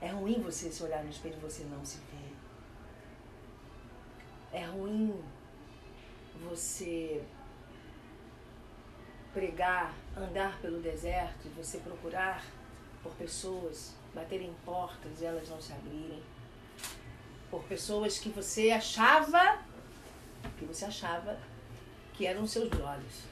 é 0.00 0.08
ruim 0.08 0.40
você 0.40 0.70
se 0.70 0.82
olhar 0.82 1.04
no 1.04 1.10
espelho 1.10 1.36
e 1.36 1.40
você 1.40 1.64
não 1.64 1.84
se 1.84 1.98
ver. 1.98 2.34
É 4.52 4.64
ruim 4.64 5.22
você 6.48 7.22
pregar, 9.32 9.94
andar 10.16 10.58
pelo 10.60 10.80
deserto 10.80 11.46
e 11.46 11.48
você 11.50 11.78
procurar 11.78 12.44
por 13.02 13.12
pessoas, 13.14 13.94
bater 14.14 14.42
em 14.42 14.52
portas 14.64 15.20
e 15.20 15.24
elas 15.24 15.48
não 15.48 15.60
se 15.60 15.72
abrirem. 15.72 16.22
Por 17.50 17.62
pessoas 17.64 18.18
que 18.18 18.28
você 18.28 18.70
achava, 18.70 19.58
que 20.58 20.64
você 20.64 20.84
achava 20.84 21.38
que 22.12 22.26
eram 22.26 22.46
seus 22.46 22.70
olhos. 22.80 23.24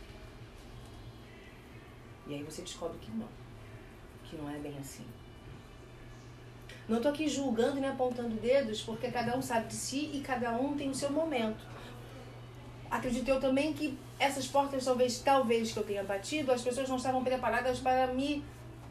E 2.26 2.34
aí 2.34 2.42
você 2.42 2.62
descobre 2.62 2.98
que 2.98 3.11
não, 3.11 3.28
que 4.24 4.37
não 4.37 4.50
é 4.50 4.58
bem 4.58 4.76
assim. 4.78 5.06
Não 6.88 7.00
tô 7.00 7.08
aqui 7.08 7.28
julgando 7.28 7.80
nem 7.80 7.90
apontando 7.90 8.34
dedos, 8.37 8.82
porque 8.82 9.11
cada 9.11 9.37
um 9.37 9.42
sabe 9.42 9.68
de 9.68 9.74
si 9.74 10.11
e 10.14 10.20
cada 10.20 10.52
um 10.52 10.76
tem 10.76 10.88
o 10.88 10.94
seu 10.94 11.11
momento. 11.11 11.62
Acredito 12.90 13.29
eu 13.29 13.40
também 13.40 13.72
que 13.72 13.98
essas 14.18 14.46
portas, 14.46 14.85
talvez, 14.85 15.20
talvez 15.20 15.72
que 15.72 15.79
eu 15.79 15.85
tenha 15.85 16.03
batido, 16.03 16.51
as 16.51 16.62
pessoas 16.62 16.88
não 16.88 16.96
estavam 16.96 17.22
preparadas 17.22 17.81
para 17.81 18.07
me 18.09 18.44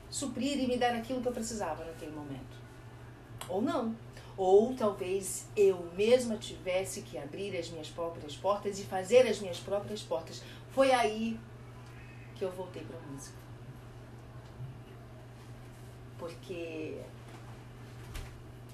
suprir 0.09 0.59
e 0.59 0.67
me 0.67 0.77
dar 0.77 0.93
aquilo 0.93 1.21
que 1.21 1.27
eu 1.27 1.31
precisava 1.31 1.83
naquele 1.83 2.11
momento. 2.11 2.57
Ou 3.49 3.61
não. 3.61 3.95
Ou 4.37 4.75
talvez 4.75 5.47
eu 5.55 5.91
mesma 5.95 6.37
tivesse 6.37 7.01
que 7.01 7.17
abrir 7.17 7.57
as 7.57 7.69
minhas 7.69 7.89
próprias 7.89 8.35
portas 8.35 8.79
e 8.79 8.83
fazer 8.83 9.27
as 9.27 9.39
minhas 9.39 9.59
próprias 9.59 10.03
portas. 10.03 10.43
Foi 10.71 10.91
aí 10.91 11.39
que 12.35 12.45
eu 12.45 12.51
voltei 12.51 12.83
para 12.83 12.97
a 12.97 13.01
música. 13.01 13.35
Porque 16.19 16.99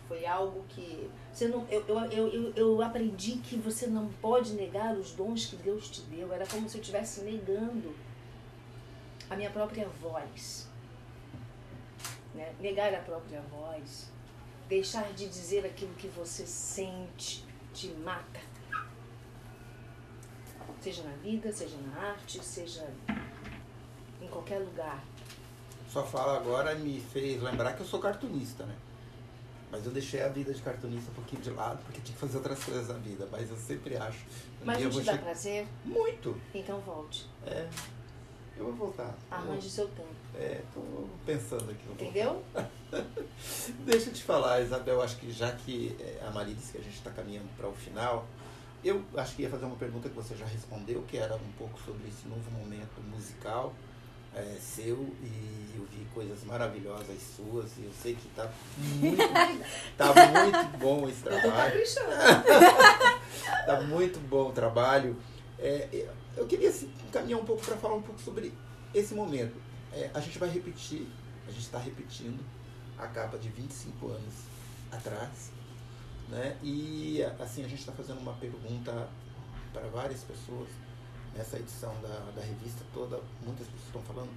foi 0.07 0.25
algo 0.25 0.65
que 0.67 1.09
você 1.33 1.47
não 1.47 1.67
eu, 1.67 1.83
eu, 1.87 2.27
eu, 2.27 2.53
eu, 2.55 2.81
aprendi 2.83 3.37
que 3.37 3.55
você 3.55 3.87
não 3.87 4.07
pode 4.21 4.53
negar 4.53 4.95
os 4.95 5.13
dons 5.13 5.47
que 5.47 5.55
Deus 5.55 5.89
te 5.89 6.01
deu. 6.01 6.31
Era 6.31 6.45
como 6.45 6.69
se 6.69 6.77
eu 6.77 6.81
estivesse 6.81 7.21
negando 7.21 7.95
a 9.27 9.35
minha 9.35 9.49
própria 9.49 9.89
voz. 9.89 10.69
Né? 12.35 12.53
negar 12.59 12.93
a 12.93 12.99
própria 12.99 13.41
voz. 13.41 14.11
Deixar 14.69 15.11
de 15.13 15.27
dizer 15.27 15.65
aquilo 15.65 15.93
que 15.95 16.07
você 16.07 16.45
sente 16.45 17.43
te 17.73 17.87
mata. 17.87 18.39
Seja 20.81 21.01
na 21.03 21.15
vida 21.17 21.51
seja 21.51 21.77
na 21.77 22.09
arte 22.09 22.43
seja 22.43 22.87
em 24.21 24.27
qualquer 24.27 24.59
lugar. 24.59 25.03
Sua 25.89 26.03
fala 26.03 26.37
agora 26.37 26.75
me 26.75 26.99
fez 26.99 27.41
lembrar 27.41 27.73
que 27.73 27.81
eu 27.81 27.85
sou 27.85 27.99
cartunista, 27.99 28.65
né? 28.65 28.75
Mas 29.73 29.83
eu 29.87 29.91
deixei 29.91 30.21
a 30.21 30.27
vida 30.27 30.53
de 30.53 30.61
cartunista 30.61 31.09
um 31.09 31.15
pouquinho 31.15 31.41
de 31.41 31.49
lado, 31.49 31.83
porque 31.83 31.99
tinha 32.01 32.13
que 32.13 32.19
fazer 32.21 32.37
outras 32.37 32.63
coisas 32.63 32.87
na 32.89 32.93
vida. 32.93 33.27
Mas 33.31 33.49
eu 33.49 33.57
sempre 33.57 33.97
acho. 33.97 34.19
um 34.61 34.65
mas 34.65 34.79
não 34.83 34.89
te 34.91 35.01
dá 35.01 35.13
che- 35.13 35.17
prazer 35.17 35.67
Muito. 35.83 36.39
então 36.53 36.79
volte 36.81 37.25
É. 37.45 37.67
Eu 38.55 38.65
vou 38.65 38.73
voltar. 38.75 39.15
arranje 39.31 39.65
o 39.65 39.69
seu 39.69 39.87
tempo 39.87 40.13
É, 40.35 40.61
tô 40.75 40.81
pensando 41.25 41.71
aqui. 41.71 41.83
entendeu 41.91 42.43
Deixa 43.83 44.09
eu 44.09 44.13
te 44.13 44.23
falar, 44.23 44.61
Isabel, 44.61 45.01
acho 45.01 45.17
que 45.17 45.31
já 45.31 45.51
que 45.53 45.95
é, 45.99 46.23
a 46.23 46.29
Maria 46.29 46.53
disse 46.53 46.73
que 46.73 46.77
a 46.77 46.81
gente 46.81 46.93
está 46.93 47.09
caminhando 47.09 47.49
para 47.57 47.67
o 47.67 47.73
final, 47.73 48.27
eu 48.83 49.03
acho 49.17 49.35
que 49.35 49.41
ia 49.41 49.49
fazer 49.49 49.65
uma 49.65 49.75
pergunta 49.75 50.07
que 50.07 50.15
você 50.15 50.35
já 50.35 50.45
respondeu, 50.45 51.01
que 51.07 51.17
era 51.17 51.35
um 51.35 51.51
pouco 51.57 51.79
sobre 51.83 52.07
esse 52.07 52.27
novo 52.27 52.51
momento 52.51 53.01
musical 53.09 53.73
é, 54.35 54.57
seu, 54.59 54.97
e 55.21 55.71
eu 55.75 55.85
vi 55.85 56.05
coisas 56.13 56.43
maravilhosas 56.43 57.21
suas, 57.35 57.77
e 57.77 57.83
eu 57.83 57.91
sei 58.01 58.15
que 58.15 58.27
tá 58.29 58.51
muito, 58.75 59.17
tá 59.97 60.13
muito 60.13 60.77
bom 60.77 61.07
esse 61.09 61.21
trabalho. 61.21 61.83
Tá 63.65 63.81
muito 63.81 64.19
bom 64.19 64.49
o 64.49 64.51
trabalho. 64.51 65.15
É, 65.57 66.07
eu 66.35 66.45
queria 66.45 66.69
assim, 66.69 66.91
caminhar 67.11 67.39
um 67.39 67.45
pouco 67.45 67.65
para 67.65 67.77
falar 67.77 67.95
um 67.95 68.01
pouco 68.01 68.21
sobre 68.21 68.53
esse 68.93 69.13
momento. 69.13 69.55
É, 69.93 70.09
a 70.13 70.19
gente 70.19 70.37
vai 70.37 70.49
repetir, 70.49 71.07
a 71.47 71.51
gente 71.51 71.63
está 71.63 71.77
repetindo 71.77 72.43
a 72.97 73.07
capa 73.07 73.37
de 73.37 73.49
25 73.49 74.07
anos 74.07 74.33
atrás. 74.91 75.51
Né? 76.29 76.57
E 76.61 77.23
assim, 77.39 77.63
a 77.63 77.67
gente 77.67 77.79
está 77.79 77.91
fazendo 77.91 78.19
uma 78.19 78.33
pergunta 78.33 79.07
para 79.71 79.87
várias 79.87 80.23
pessoas 80.23 80.67
nessa 81.35 81.57
edição 81.57 81.93
da, 82.01 82.31
da 82.35 82.41
revista 82.41 82.83
toda. 82.93 83.19
Muitas 83.45 83.67
pessoas 83.67 83.85
estão 83.87 84.01
falando 84.03 84.29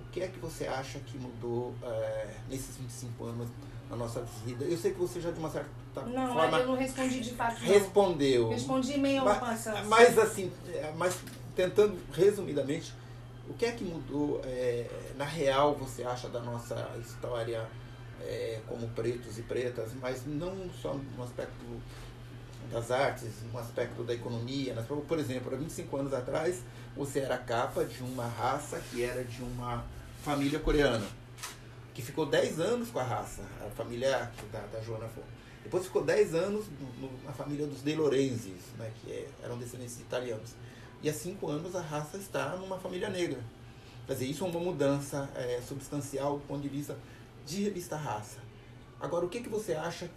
o 0.00 0.10
que 0.14 0.22
é 0.22 0.28
que 0.28 0.38
você 0.38 0.66
acha 0.66 1.00
que 1.00 1.18
mudou 1.18 1.74
é, 1.82 2.36
nesses 2.48 2.76
25 2.76 3.24
anos 3.24 3.48
na 3.90 3.96
nossa 3.96 4.22
vida? 4.44 4.64
Eu 4.64 4.76
sei 4.76 4.92
que 4.92 4.98
você 5.00 5.20
já 5.20 5.30
de 5.30 5.38
uma 5.38 5.50
certa 5.50 5.68
Não, 6.06 6.32
forma 6.32 6.58
eu 6.58 6.66
não 6.68 6.76
respondi 6.76 7.20
de 7.20 7.34
fato. 7.34 7.60
Não. 7.60 7.68
respondeu. 7.68 8.48
Respondi 8.50 8.98
meio 8.98 9.24
mas, 9.24 9.66
mas 9.86 10.18
assim, 10.18 10.52
é, 10.68 10.92
mas 10.96 11.18
tentando 11.56 11.98
resumidamente, 12.12 12.92
o 13.48 13.54
que 13.54 13.66
é 13.66 13.72
que 13.72 13.84
mudou 13.84 14.40
é, 14.44 14.88
na 15.16 15.24
real 15.24 15.74
você 15.74 16.04
acha 16.04 16.28
da 16.28 16.40
nossa 16.40 16.90
história 17.00 17.68
é, 18.20 18.60
como 18.66 18.88
pretos 18.88 19.38
e 19.38 19.42
pretas, 19.42 19.92
mas 20.00 20.24
não 20.26 20.70
só 20.70 20.94
no 20.94 21.22
aspecto 21.22 21.64
das 22.70 22.90
artes, 22.90 23.30
no 23.52 23.58
aspecto 23.58 24.02
da 24.02 24.14
economia. 24.14 24.74
Nas, 24.74 24.86
por 24.86 25.18
exemplo, 25.18 25.52
há 25.54 25.56
25 25.56 25.96
anos 25.96 26.14
atrás, 26.14 26.62
você 26.96 27.20
era 27.20 27.36
capa 27.38 27.84
de 27.84 28.02
uma 28.02 28.26
raça 28.26 28.80
que 28.90 29.02
era 29.02 29.24
de 29.24 29.42
uma 29.42 29.84
família 30.22 30.58
coreana, 30.58 31.06
que 31.92 32.02
ficou 32.02 32.26
10 32.26 32.60
anos 32.60 32.90
com 32.90 32.98
a 32.98 33.02
raça, 33.02 33.42
a 33.64 33.70
família 33.70 34.30
da, 34.52 34.60
da 34.60 34.80
Joana 34.80 35.08
Fon. 35.08 35.22
Depois 35.62 35.84
ficou 35.84 36.04
10 36.04 36.34
anos 36.34 36.66
no, 36.78 37.08
no, 37.08 37.22
na 37.24 37.32
família 37.32 37.66
dos 37.66 37.82
De 37.82 37.94
Lorenzis, 37.94 38.62
né, 38.78 38.90
que 39.00 39.10
é, 39.10 39.28
eram 39.42 39.58
descendentes 39.58 39.96
de 39.96 40.02
italianos. 40.02 40.50
E 41.02 41.08
há 41.08 41.12
5 41.12 41.48
anos 41.48 41.74
a 41.74 41.80
raça 41.80 42.16
está 42.16 42.56
numa 42.56 42.78
família 42.78 43.08
negra. 43.08 43.38
Quer 44.06 44.12
dizer, 44.12 44.26
isso 44.26 44.44
é 44.44 44.48
uma 44.48 44.60
mudança 44.60 45.28
é, 45.34 45.60
substancial 45.66 46.38
do 46.38 46.46
ponto 46.46 46.60
de 46.60 46.68
vista 46.68 46.96
de 47.46 47.62
revista 47.62 47.96
Raça. 47.96 48.38
Agora, 49.00 49.24
o 49.24 49.28
que, 49.28 49.40
que 49.40 49.48
você 49.48 49.72
acha 49.72 50.10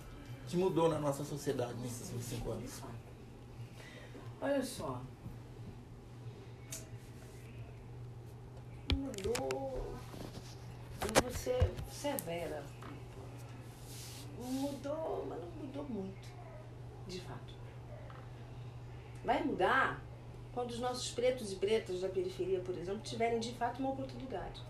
que 0.48 0.56
mudou 0.56 0.88
na 0.88 0.98
nossa 0.98 1.24
sociedade 1.26 1.74
nesses 1.82 2.10
25 2.10 2.52
anos? 2.52 2.82
Olha 4.42 4.64
só. 4.64 5.02
Mudou. 8.94 9.96
Eu 11.02 11.22
vou 11.22 11.32
ser 11.32 11.72
severa. 11.92 12.64
Mudou, 14.40 15.26
mas 15.28 15.40
não 15.40 15.50
mudou 15.50 15.84
muito. 15.90 16.28
De 17.08 17.20
fato. 17.22 17.54
Vai 19.26 19.44
mudar 19.44 20.02
quando 20.54 20.72
os 20.72 20.80
nossos 20.80 21.12
pretos 21.12 21.52
e 21.52 21.56
pretas 21.58 22.02
da 22.02 22.10
periferia, 22.10 22.62
por 22.62 22.76
exemplo, 22.78 23.02
tiverem 23.02 23.40
de 23.40 23.54
fato 23.54 23.80
uma 23.80 23.92
oportunidade. 23.92 24.62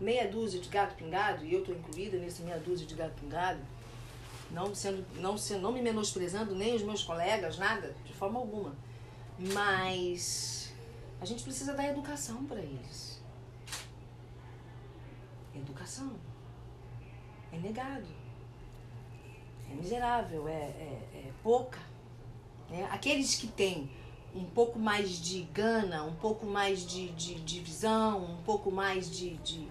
Meia 0.00 0.28
dúzia 0.28 0.60
de 0.60 0.68
gato 0.68 0.94
pingado, 0.94 1.44
e 1.44 1.52
eu 1.52 1.60
estou 1.60 1.74
incluída 1.74 2.18
nesse 2.18 2.42
meia 2.42 2.58
dúzia 2.58 2.86
de 2.86 2.94
gato 2.94 3.14
pingado, 3.20 3.60
não 4.50 4.74
sendo, 4.74 5.04
não 5.16 5.36
sendo, 5.36 5.62
não 5.62 5.72
me 5.72 5.82
menosprezando 5.82 6.54
nem 6.54 6.74
os 6.74 6.82
meus 6.82 7.02
colegas, 7.02 7.58
nada, 7.58 7.94
de 8.04 8.12
forma 8.12 8.38
alguma. 8.38 8.74
Mas 9.38 10.72
a 11.20 11.24
gente 11.24 11.42
precisa 11.42 11.74
dar 11.74 11.88
educação 11.88 12.44
para 12.44 12.60
eles. 12.60 13.20
Educação. 15.54 16.12
É 17.52 17.58
negado. 17.58 18.06
É 19.70 19.74
miserável, 19.74 20.48
é, 20.48 20.52
é, 20.52 21.08
é 21.14 21.32
pouca. 21.42 21.78
Né? 22.70 22.88
Aqueles 22.90 23.34
que 23.34 23.48
têm 23.48 23.90
um 24.34 24.44
pouco 24.44 24.78
mais 24.78 25.20
de 25.20 25.42
gana, 25.42 26.04
um 26.04 26.14
pouco 26.14 26.46
mais 26.46 26.86
de, 26.86 27.08
de, 27.10 27.34
de 27.34 27.60
visão, 27.60 28.24
um 28.24 28.42
pouco 28.42 28.70
mais 28.70 29.10
de, 29.10 29.36
de, 29.38 29.68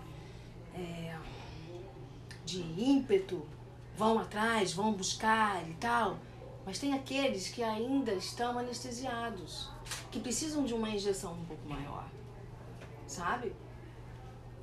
é, 0.77 1.17
de 2.45 2.61
ímpeto, 2.61 3.45
vão 3.97 4.19
atrás, 4.19 4.73
vão 4.73 4.93
buscar 4.93 5.67
e 5.67 5.73
tal. 5.75 6.17
Mas 6.65 6.79
tem 6.79 6.93
aqueles 6.93 7.49
que 7.49 7.63
ainda 7.63 8.13
estão 8.13 8.59
anestesiados, 8.59 9.69
que 10.11 10.19
precisam 10.19 10.65
de 10.65 10.73
uma 10.73 10.89
injeção 10.89 11.33
um 11.33 11.45
pouco 11.45 11.67
maior, 11.67 12.05
sabe? 13.07 13.55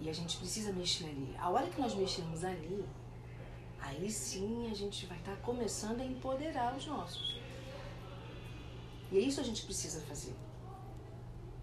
E 0.01 0.09
a 0.11 0.13
gente 0.13 0.37
precisa 0.37 0.73
mexer 0.73 1.07
ali. 1.07 1.35
A 1.39 1.49
hora 1.49 1.67
que 1.67 1.81
nós 1.81 1.95
mexermos 1.95 2.45
ali, 2.45 2.85
aí 3.81 4.11
sim 4.11 4.71
a 4.71 4.75
gente 4.75 5.07
vai 5.07 5.17
estar 5.19 5.37
começando 5.37 6.01
a 6.01 6.05
empoderar 6.05 6.77
os 6.77 6.87
nossos. 6.87 7.39
E 9.11 9.19
é 9.19 9.21
isso 9.21 9.41
a 9.41 9.45
gente 9.45 9.65
precisa 9.65 10.01
fazer. 10.03 10.35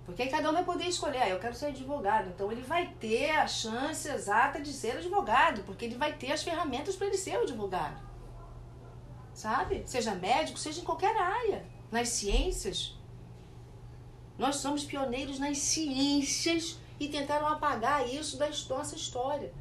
Porque 0.06 0.24
aí 0.24 0.30
cada 0.30 0.50
um 0.50 0.54
vai 0.54 0.64
poder 0.64 0.86
escolher, 0.86 1.20
ah, 1.20 1.30
eu 1.30 1.40
quero 1.40 1.56
ser 1.56 1.68
advogado. 1.68 2.30
Então 2.30 2.52
ele 2.52 2.62
vai 2.62 2.88
ter 3.00 3.32
a 3.32 3.48
chance 3.48 4.08
exata 4.08 4.60
de 4.60 4.74
ser 4.74 4.98
advogado, 4.98 5.64
porque 5.64 5.86
ele 5.86 5.96
vai 5.96 6.14
ter 6.14 6.32
as 6.32 6.44
ferramentas 6.44 6.96
para 6.96 7.08
ele 7.08 7.18
ser 7.18 7.38
o 7.38 7.44
advogado. 7.44 8.02
Sabe? 9.34 9.84
Seja 9.86 10.16
médico, 10.16 10.60
seja 10.60 10.82
em 10.82 10.84
qualquer 10.84 11.16
área. 11.16 11.66
Nas 11.92 12.10
ciências. 12.10 12.98
Nós 14.38 14.58
somos 14.58 14.84
pioneiros 14.84 15.40
nas 15.40 15.58
ciências 15.60 16.80
e 17.00 17.08
tentaram 17.08 17.48
apagar 17.48 18.08
isso 18.08 18.38
da 18.38 18.50
nossa 18.70 18.96
história. 18.96 19.54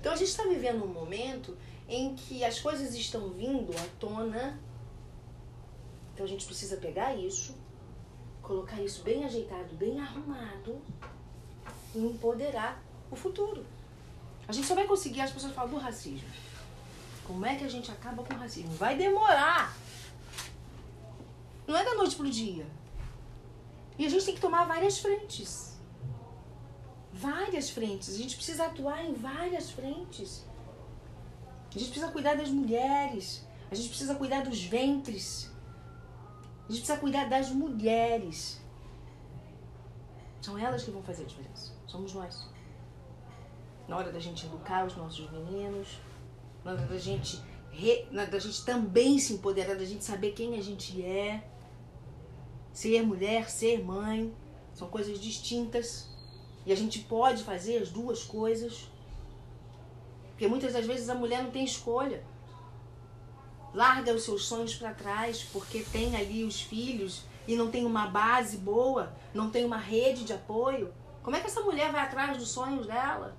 Então 0.00 0.12
a 0.12 0.16
gente 0.16 0.28
está 0.28 0.44
vivendo 0.44 0.84
um 0.84 0.88
momento 0.88 1.56
em 1.88 2.14
que 2.14 2.44
as 2.44 2.58
coisas 2.58 2.94
estão 2.94 3.30
vindo 3.30 3.72
à 3.76 3.86
tona. 3.98 4.60
Então 6.12 6.24
a 6.24 6.28
gente 6.28 6.46
precisa 6.46 6.76
pegar 6.76 7.14
isso, 7.14 7.54
colocar 8.46 8.80
isso 8.80 9.02
bem 9.02 9.24
ajeitado, 9.24 9.74
bem 9.74 10.00
arrumado 10.00 10.80
e 11.92 11.98
empoderar 11.98 12.80
o 13.10 13.16
futuro. 13.16 13.66
A 14.46 14.52
gente 14.52 14.68
só 14.68 14.74
vai 14.76 14.86
conseguir, 14.86 15.20
as 15.20 15.32
pessoas 15.32 15.52
falam 15.52 15.72
do 15.72 15.78
racismo. 15.78 16.28
Como 17.26 17.44
é 17.44 17.56
que 17.56 17.64
a 17.64 17.68
gente 17.68 17.90
acaba 17.90 18.22
com 18.22 18.32
o 18.32 18.38
racismo? 18.38 18.70
Vai 18.74 18.96
demorar. 18.96 19.76
Não 21.66 21.76
é 21.76 21.84
da 21.84 21.94
noite 21.96 22.14
pro 22.14 22.30
dia. 22.30 22.64
E 23.98 24.06
a 24.06 24.08
gente 24.08 24.24
tem 24.24 24.34
que 24.36 24.40
tomar 24.40 24.64
várias 24.64 24.98
frentes. 24.98 25.76
Várias 27.12 27.68
frentes. 27.68 28.14
A 28.14 28.18
gente 28.18 28.36
precisa 28.36 28.66
atuar 28.66 29.04
em 29.04 29.12
várias 29.12 29.70
frentes. 29.72 30.44
A 31.74 31.78
gente 31.78 31.90
precisa 31.90 32.12
cuidar 32.12 32.36
das 32.36 32.48
mulheres. 32.48 33.44
A 33.72 33.74
gente 33.74 33.88
precisa 33.88 34.14
cuidar 34.14 34.44
dos 34.44 34.62
ventres. 34.62 35.50
A 36.68 36.72
gente 36.72 36.80
precisa 36.80 36.98
cuidar 36.98 37.28
das 37.28 37.50
mulheres. 37.50 38.60
São 40.40 40.58
elas 40.58 40.82
que 40.82 40.90
vão 40.90 41.02
fazer 41.02 41.22
a 41.22 41.26
diferença. 41.26 41.72
Somos 41.86 42.12
nós. 42.12 42.48
Na 43.86 43.96
hora 43.96 44.10
da 44.10 44.18
gente 44.18 44.46
educar 44.46 44.84
os 44.84 44.96
nossos 44.96 45.30
meninos, 45.30 46.00
na 46.64 46.72
hora 46.72 46.82
da 46.82 46.98
gente, 46.98 47.40
re, 47.70 48.06
na 48.10 48.22
hora 48.22 48.30
da 48.32 48.38
gente 48.40 48.64
também 48.64 49.18
se 49.18 49.34
empoderar, 49.34 49.76
da 49.76 49.84
gente 49.84 50.04
saber 50.04 50.32
quem 50.32 50.56
a 50.56 50.62
gente 50.62 51.02
é. 51.04 51.48
Ser 52.72 53.02
mulher, 53.02 53.48
ser 53.48 53.82
mãe, 53.84 54.34
são 54.74 54.88
coisas 54.88 55.20
distintas. 55.20 56.10
E 56.66 56.72
a 56.72 56.76
gente 56.76 56.98
pode 57.00 57.44
fazer 57.44 57.78
as 57.78 57.90
duas 57.90 58.24
coisas. 58.24 58.90
Porque 60.30 60.48
muitas 60.48 60.72
das 60.72 60.84
vezes 60.84 61.08
a 61.08 61.14
mulher 61.14 61.44
não 61.44 61.50
tem 61.50 61.64
escolha. 61.64 62.24
Larga 63.76 64.14
os 64.14 64.24
seus 64.24 64.46
sonhos 64.46 64.74
para 64.74 64.94
trás 64.94 65.42
porque 65.52 65.84
tem 65.92 66.16
ali 66.16 66.44
os 66.44 66.62
filhos 66.62 67.26
e 67.46 67.54
não 67.54 67.70
tem 67.70 67.84
uma 67.84 68.06
base 68.06 68.56
boa, 68.56 69.14
não 69.34 69.50
tem 69.50 69.66
uma 69.66 69.76
rede 69.76 70.24
de 70.24 70.32
apoio. 70.32 70.94
Como 71.22 71.36
é 71.36 71.40
que 71.40 71.46
essa 71.46 71.60
mulher 71.60 71.92
vai 71.92 72.00
atrás 72.00 72.38
dos 72.38 72.48
sonhos 72.48 72.86
dela? 72.86 73.36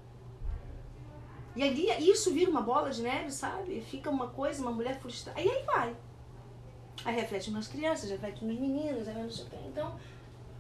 E 1.56 1.64
ali 1.64 1.88
isso 2.08 2.32
vira 2.32 2.52
uma 2.52 2.62
bola 2.62 2.92
de 2.92 3.02
neve, 3.02 3.32
sabe? 3.32 3.82
Fica 3.82 4.12
uma 4.12 4.28
coisa, 4.28 4.62
uma 4.62 4.70
mulher 4.70 5.00
frustrada. 5.00 5.42
E 5.42 5.50
aí 5.50 5.66
vai. 5.66 5.96
Aí 7.04 7.16
reflete 7.16 7.50
nas 7.50 7.68
crianças, 7.68 8.12
reflete 8.12 8.46
nos 8.46 8.60
meninos, 8.60 9.08
aí 9.08 9.16
não 9.16 9.32
sei 9.32 9.44
o 9.44 9.50
quê. 9.50 9.58
Então, 9.66 10.00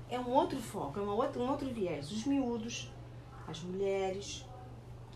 é 0.10 0.20
um 0.20 0.32
outro 0.32 0.58
foco, 0.58 1.00
é 1.00 1.04
uma 1.04 1.14
outra, 1.14 1.40
um 1.40 1.52
outro 1.52 1.70
viés. 1.70 2.12
Os 2.12 2.26
miúdos, 2.26 2.92
as 3.48 3.62
mulheres, 3.62 4.44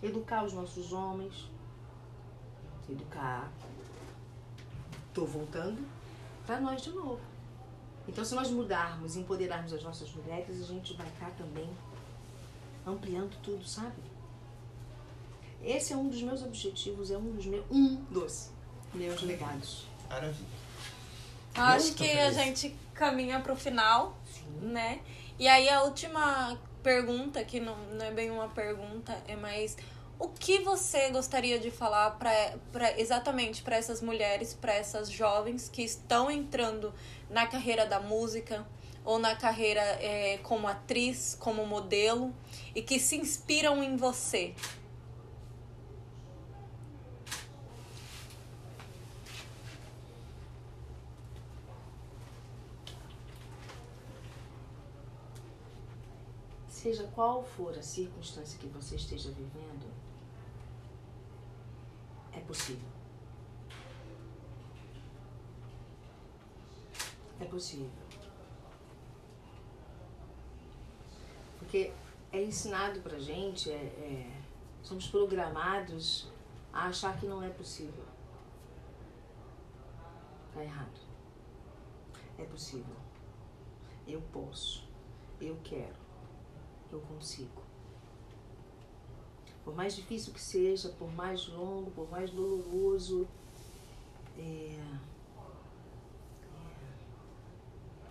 educar 0.04 0.46
os 0.46 0.54
nossos 0.54 0.94
homens, 0.94 1.50
educar. 2.88 3.52
Estou 5.12 5.28
voltando 5.28 5.86
para 6.46 6.62
nós 6.62 6.82
de 6.82 6.90
novo. 6.92 7.20
Então, 8.08 8.24
se 8.24 8.34
nós 8.34 8.50
mudarmos, 8.50 9.18
empoderarmos 9.18 9.74
as 9.74 9.84
nossas 9.84 10.10
mulheres, 10.14 10.62
a 10.62 10.66
gente 10.66 10.94
vai 10.94 11.06
estar 11.06 11.30
também 11.32 11.70
ampliando 12.88 13.36
tudo, 13.44 13.68
sabe? 13.68 14.02
Esse 15.62 15.92
é 15.92 15.98
um 15.98 16.08
dos 16.08 16.22
meus 16.24 16.42
objetivos, 16.42 17.12
é 17.12 17.18
um 17.18 17.30
dos 17.34 17.46
meus, 17.46 17.66
um 17.70 17.96
dos 18.06 18.52
meus 18.94 19.22
legados. 19.22 19.86
Maravilha. 20.10 20.48
Acho 21.56 21.88
Muito 21.88 21.98
que 21.98 22.10
a 22.10 22.32
feliz. 22.32 22.36
gente 22.36 22.76
caminha 22.94 23.42
pro 23.42 23.54
final, 23.54 24.18
Sim. 24.32 24.68
né? 24.68 25.02
E 25.38 25.46
aí 25.46 25.68
a 25.68 25.84
última 25.84 26.58
pergunta, 26.82 27.44
que 27.44 27.60
não, 27.60 27.76
não 27.96 28.06
é 28.06 28.12
bem 28.12 28.32
uma 28.32 28.48
pergunta, 28.48 29.22
é 29.28 29.36
mais 29.36 29.76
o 30.22 30.30
que 30.30 30.60
você 30.60 31.10
gostaria 31.10 31.60
de 31.60 31.72
falar 31.72 32.12
para 32.12 32.56
pra, 32.72 33.00
exatamente 33.00 33.64
para 33.64 33.76
essas 33.76 34.04
mulheres, 34.04 34.54
para 34.54 34.72
essas 34.72 35.10
jovens 35.10 35.68
que 35.68 35.82
estão 35.82 36.30
entrando 36.30 36.94
na 37.28 37.48
carreira 37.48 37.88
da 37.88 38.00
música 38.00 38.64
ou 39.04 39.18
na 39.18 39.36
carreira 39.36 39.82
é, 39.82 40.38
como 40.44 40.68
atriz, 40.68 41.36
como 41.40 41.66
modelo 41.66 42.32
e 42.76 42.84
que 42.84 43.00
se 43.00 43.16
inspiram 43.16 43.84
em 43.84 43.98
você? 43.98 44.54
se 56.68 56.90
seja 56.90 57.08
qual 57.14 57.44
for 57.44 57.78
a 57.78 57.82
circunstância 57.82 58.58
que 58.60 58.68
você 58.68 58.96
esteja 58.96 59.30
vivendo, 59.30 60.01
é 62.34 62.40
possível. 62.40 62.90
É 67.40 67.46
possível. 67.46 67.90
Porque 71.60 71.92
é 72.32 72.42
ensinado 72.44 73.02
pra 73.02 73.18
gente, 73.20 73.72
é, 73.72 73.76
é- 73.76 74.42
somos 74.84 75.08
programados 75.08 76.30
a 76.74 76.88
achar 76.88 77.18
que 77.20 77.26
não 77.26 77.42
é 77.44 77.50
possível. 77.50 78.06
Tá 80.54 80.64
errado. 80.64 81.00
É 82.38 82.44
possível. 82.44 82.96
Eu 84.08 84.22
posso. 84.34 84.88
Eu 85.40 85.58
quero. 85.64 85.96
Eu 86.92 87.00
consigo. 87.02 87.62
Por 89.64 89.76
mais 89.76 89.96
difícil 89.96 90.34
que 90.34 90.42
seja, 90.42 90.90
por 90.90 91.12
mais 91.14 91.48
longo, 91.48 91.92
por 91.92 92.10
mais 92.10 92.32
doloroso, 92.32 93.28
é, 94.38 94.42
é, 94.42 94.80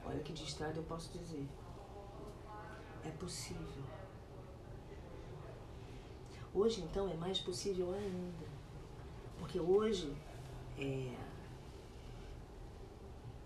olha 0.04 0.20
que 0.20 0.32
de 0.32 0.44
estrada 0.44 0.76
eu 0.76 0.82
posso 0.84 1.10
dizer. 1.16 1.46
É 3.04 3.10
possível. 3.10 3.84
Hoje, 6.54 6.82
então, 6.82 7.08
é 7.08 7.14
mais 7.14 7.40
possível 7.40 7.92
ainda. 7.94 8.46
Porque 9.38 9.58
hoje, 9.58 10.14
é, 10.78 11.16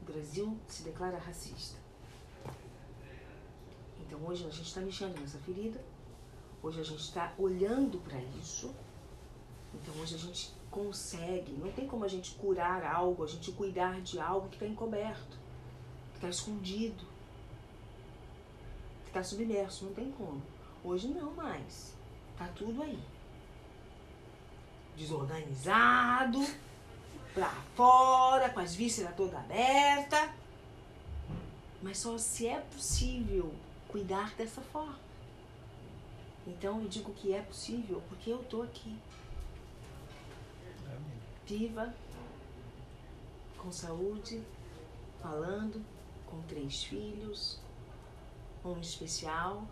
o 0.02 0.04
Brasil 0.04 0.58
se 0.68 0.82
declara 0.82 1.18
racista. 1.18 1.78
Então, 4.00 4.20
hoje 4.26 4.46
a 4.46 4.50
gente 4.50 4.68
está 4.68 4.80
mexendo 4.80 5.18
nessa 5.20 5.38
ferida. 5.38 5.80
Hoje 6.64 6.80
a 6.80 6.82
gente 6.82 7.00
está 7.00 7.30
olhando 7.36 7.98
para 7.98 8.18
isso. 8.40 8.74
Então, 9.74 9.94
hoje 10.00 10.14
a 10.14 10.18
gente 10.18 10.50
consegue. 10.70 11.52
Não 11.52 11.70
tem 11.70 11.86
como 11.86 12.06
a 12.06 12.08
gente 12.08 12.30
curar 12.36 12.82
algo, 12.82 13.22
a 13.22 13.26
gente 13.26 13.52
cuidar 13.52 14.00
de 14.00 14.18
algo 14.18 14.48
que 14.48 14.54
está 14.54 14.66
encoberto, 14.66 15.36
que 16.12 16.16
está 16.16 16.28
escondido, 16.30 17.04
que 19.02 19.10
está 19.10 19.22
submerso. 19.22 19.84
Não 19.84 19.92
tem 19.92 20.10
como. 20.12 20.42
Hoje 20.82 21.08
não 21.08 21.34
mais. 21.34 21.94
Tá 22.38 22.48
tudo 22.56 22.82
aí. 22.82 22.98
Desorganizado, 24.96 26.38
pra 27.34 27.50
fora, 27.76 28.48
com 28.48 28.60
as 28.60 28.74
vísceras 28.74 29.14
toda 29.14 29.38
aberta. 29.38 30.34
Mas 31.82 31.98
só 31.98 32.16
se 32.16 32.46
é 32.46 32.58
possível 32.58 33.54
cuidar 33.86 34.34
dessa 34.34 34.62
forma. 34.62 35.03
Então 36.46 36.80
eu 36.82 36.88
digo 36.88 37.12
que 37.12 37.32
é 37.32 37.42
possível 37.42 38.02
porque 38.08 38.30
eu 38.30 38.42
tô 38.44 38.62
aqui. 38.62 38.96
Viva, 41.46 41.94
com 43.58 43.70
saúde, 43.70 44.42
falando, 45.20 45.84
com 46.26 46.40
três 46.42 46.84
filhos, 46.84 47.60
um 48.64 48.78
especial, 48.78 49.66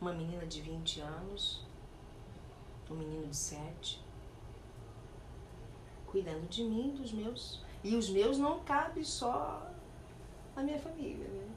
uma 0.00 0.12
menina 0.12 0.44
de 0.44 0.60
20 0.60 1.00
anos, 1.00 1.64
um 2.90 2.94
menino 2.94 3.28
de 3.28 3.36
7, 3.36 4.00
cuidando 6.06 6.48
de 6.48 6.64
mim, 6.64 6.94
dos 6.96 7.12
meus. 7.12 7.60
E 7.82 7.94
os 7.96 8.08
meus 8.08 8.38
não 8.38 8.60
cabe 8.60 9.04
só 9.04 9.70
a 10.56 10.62
minha 10.62 10.78
família, 10.78 11.26
né? 11.28 11.54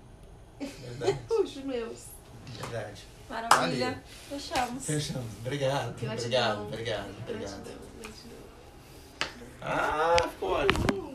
Verdade. 0.60 1.20
Os 1.42 1.56
meus. 1.58 2.08
Verdade. 2.60 3.02
Maravilha. 3.30 3.86
Valeu. 3.86 3.98
Fechamos. 4.30 4.86
Fechamos. 4.86 5.32
Obrigado. 5.42 5.90
Obrigado, 5.90 6.64
obrigado, 6.64 7.10
obrigado. 7.28 7.88
Ah, 9.62 10.16
ficou 10.30 10.52
ótimo. 10.52 11.07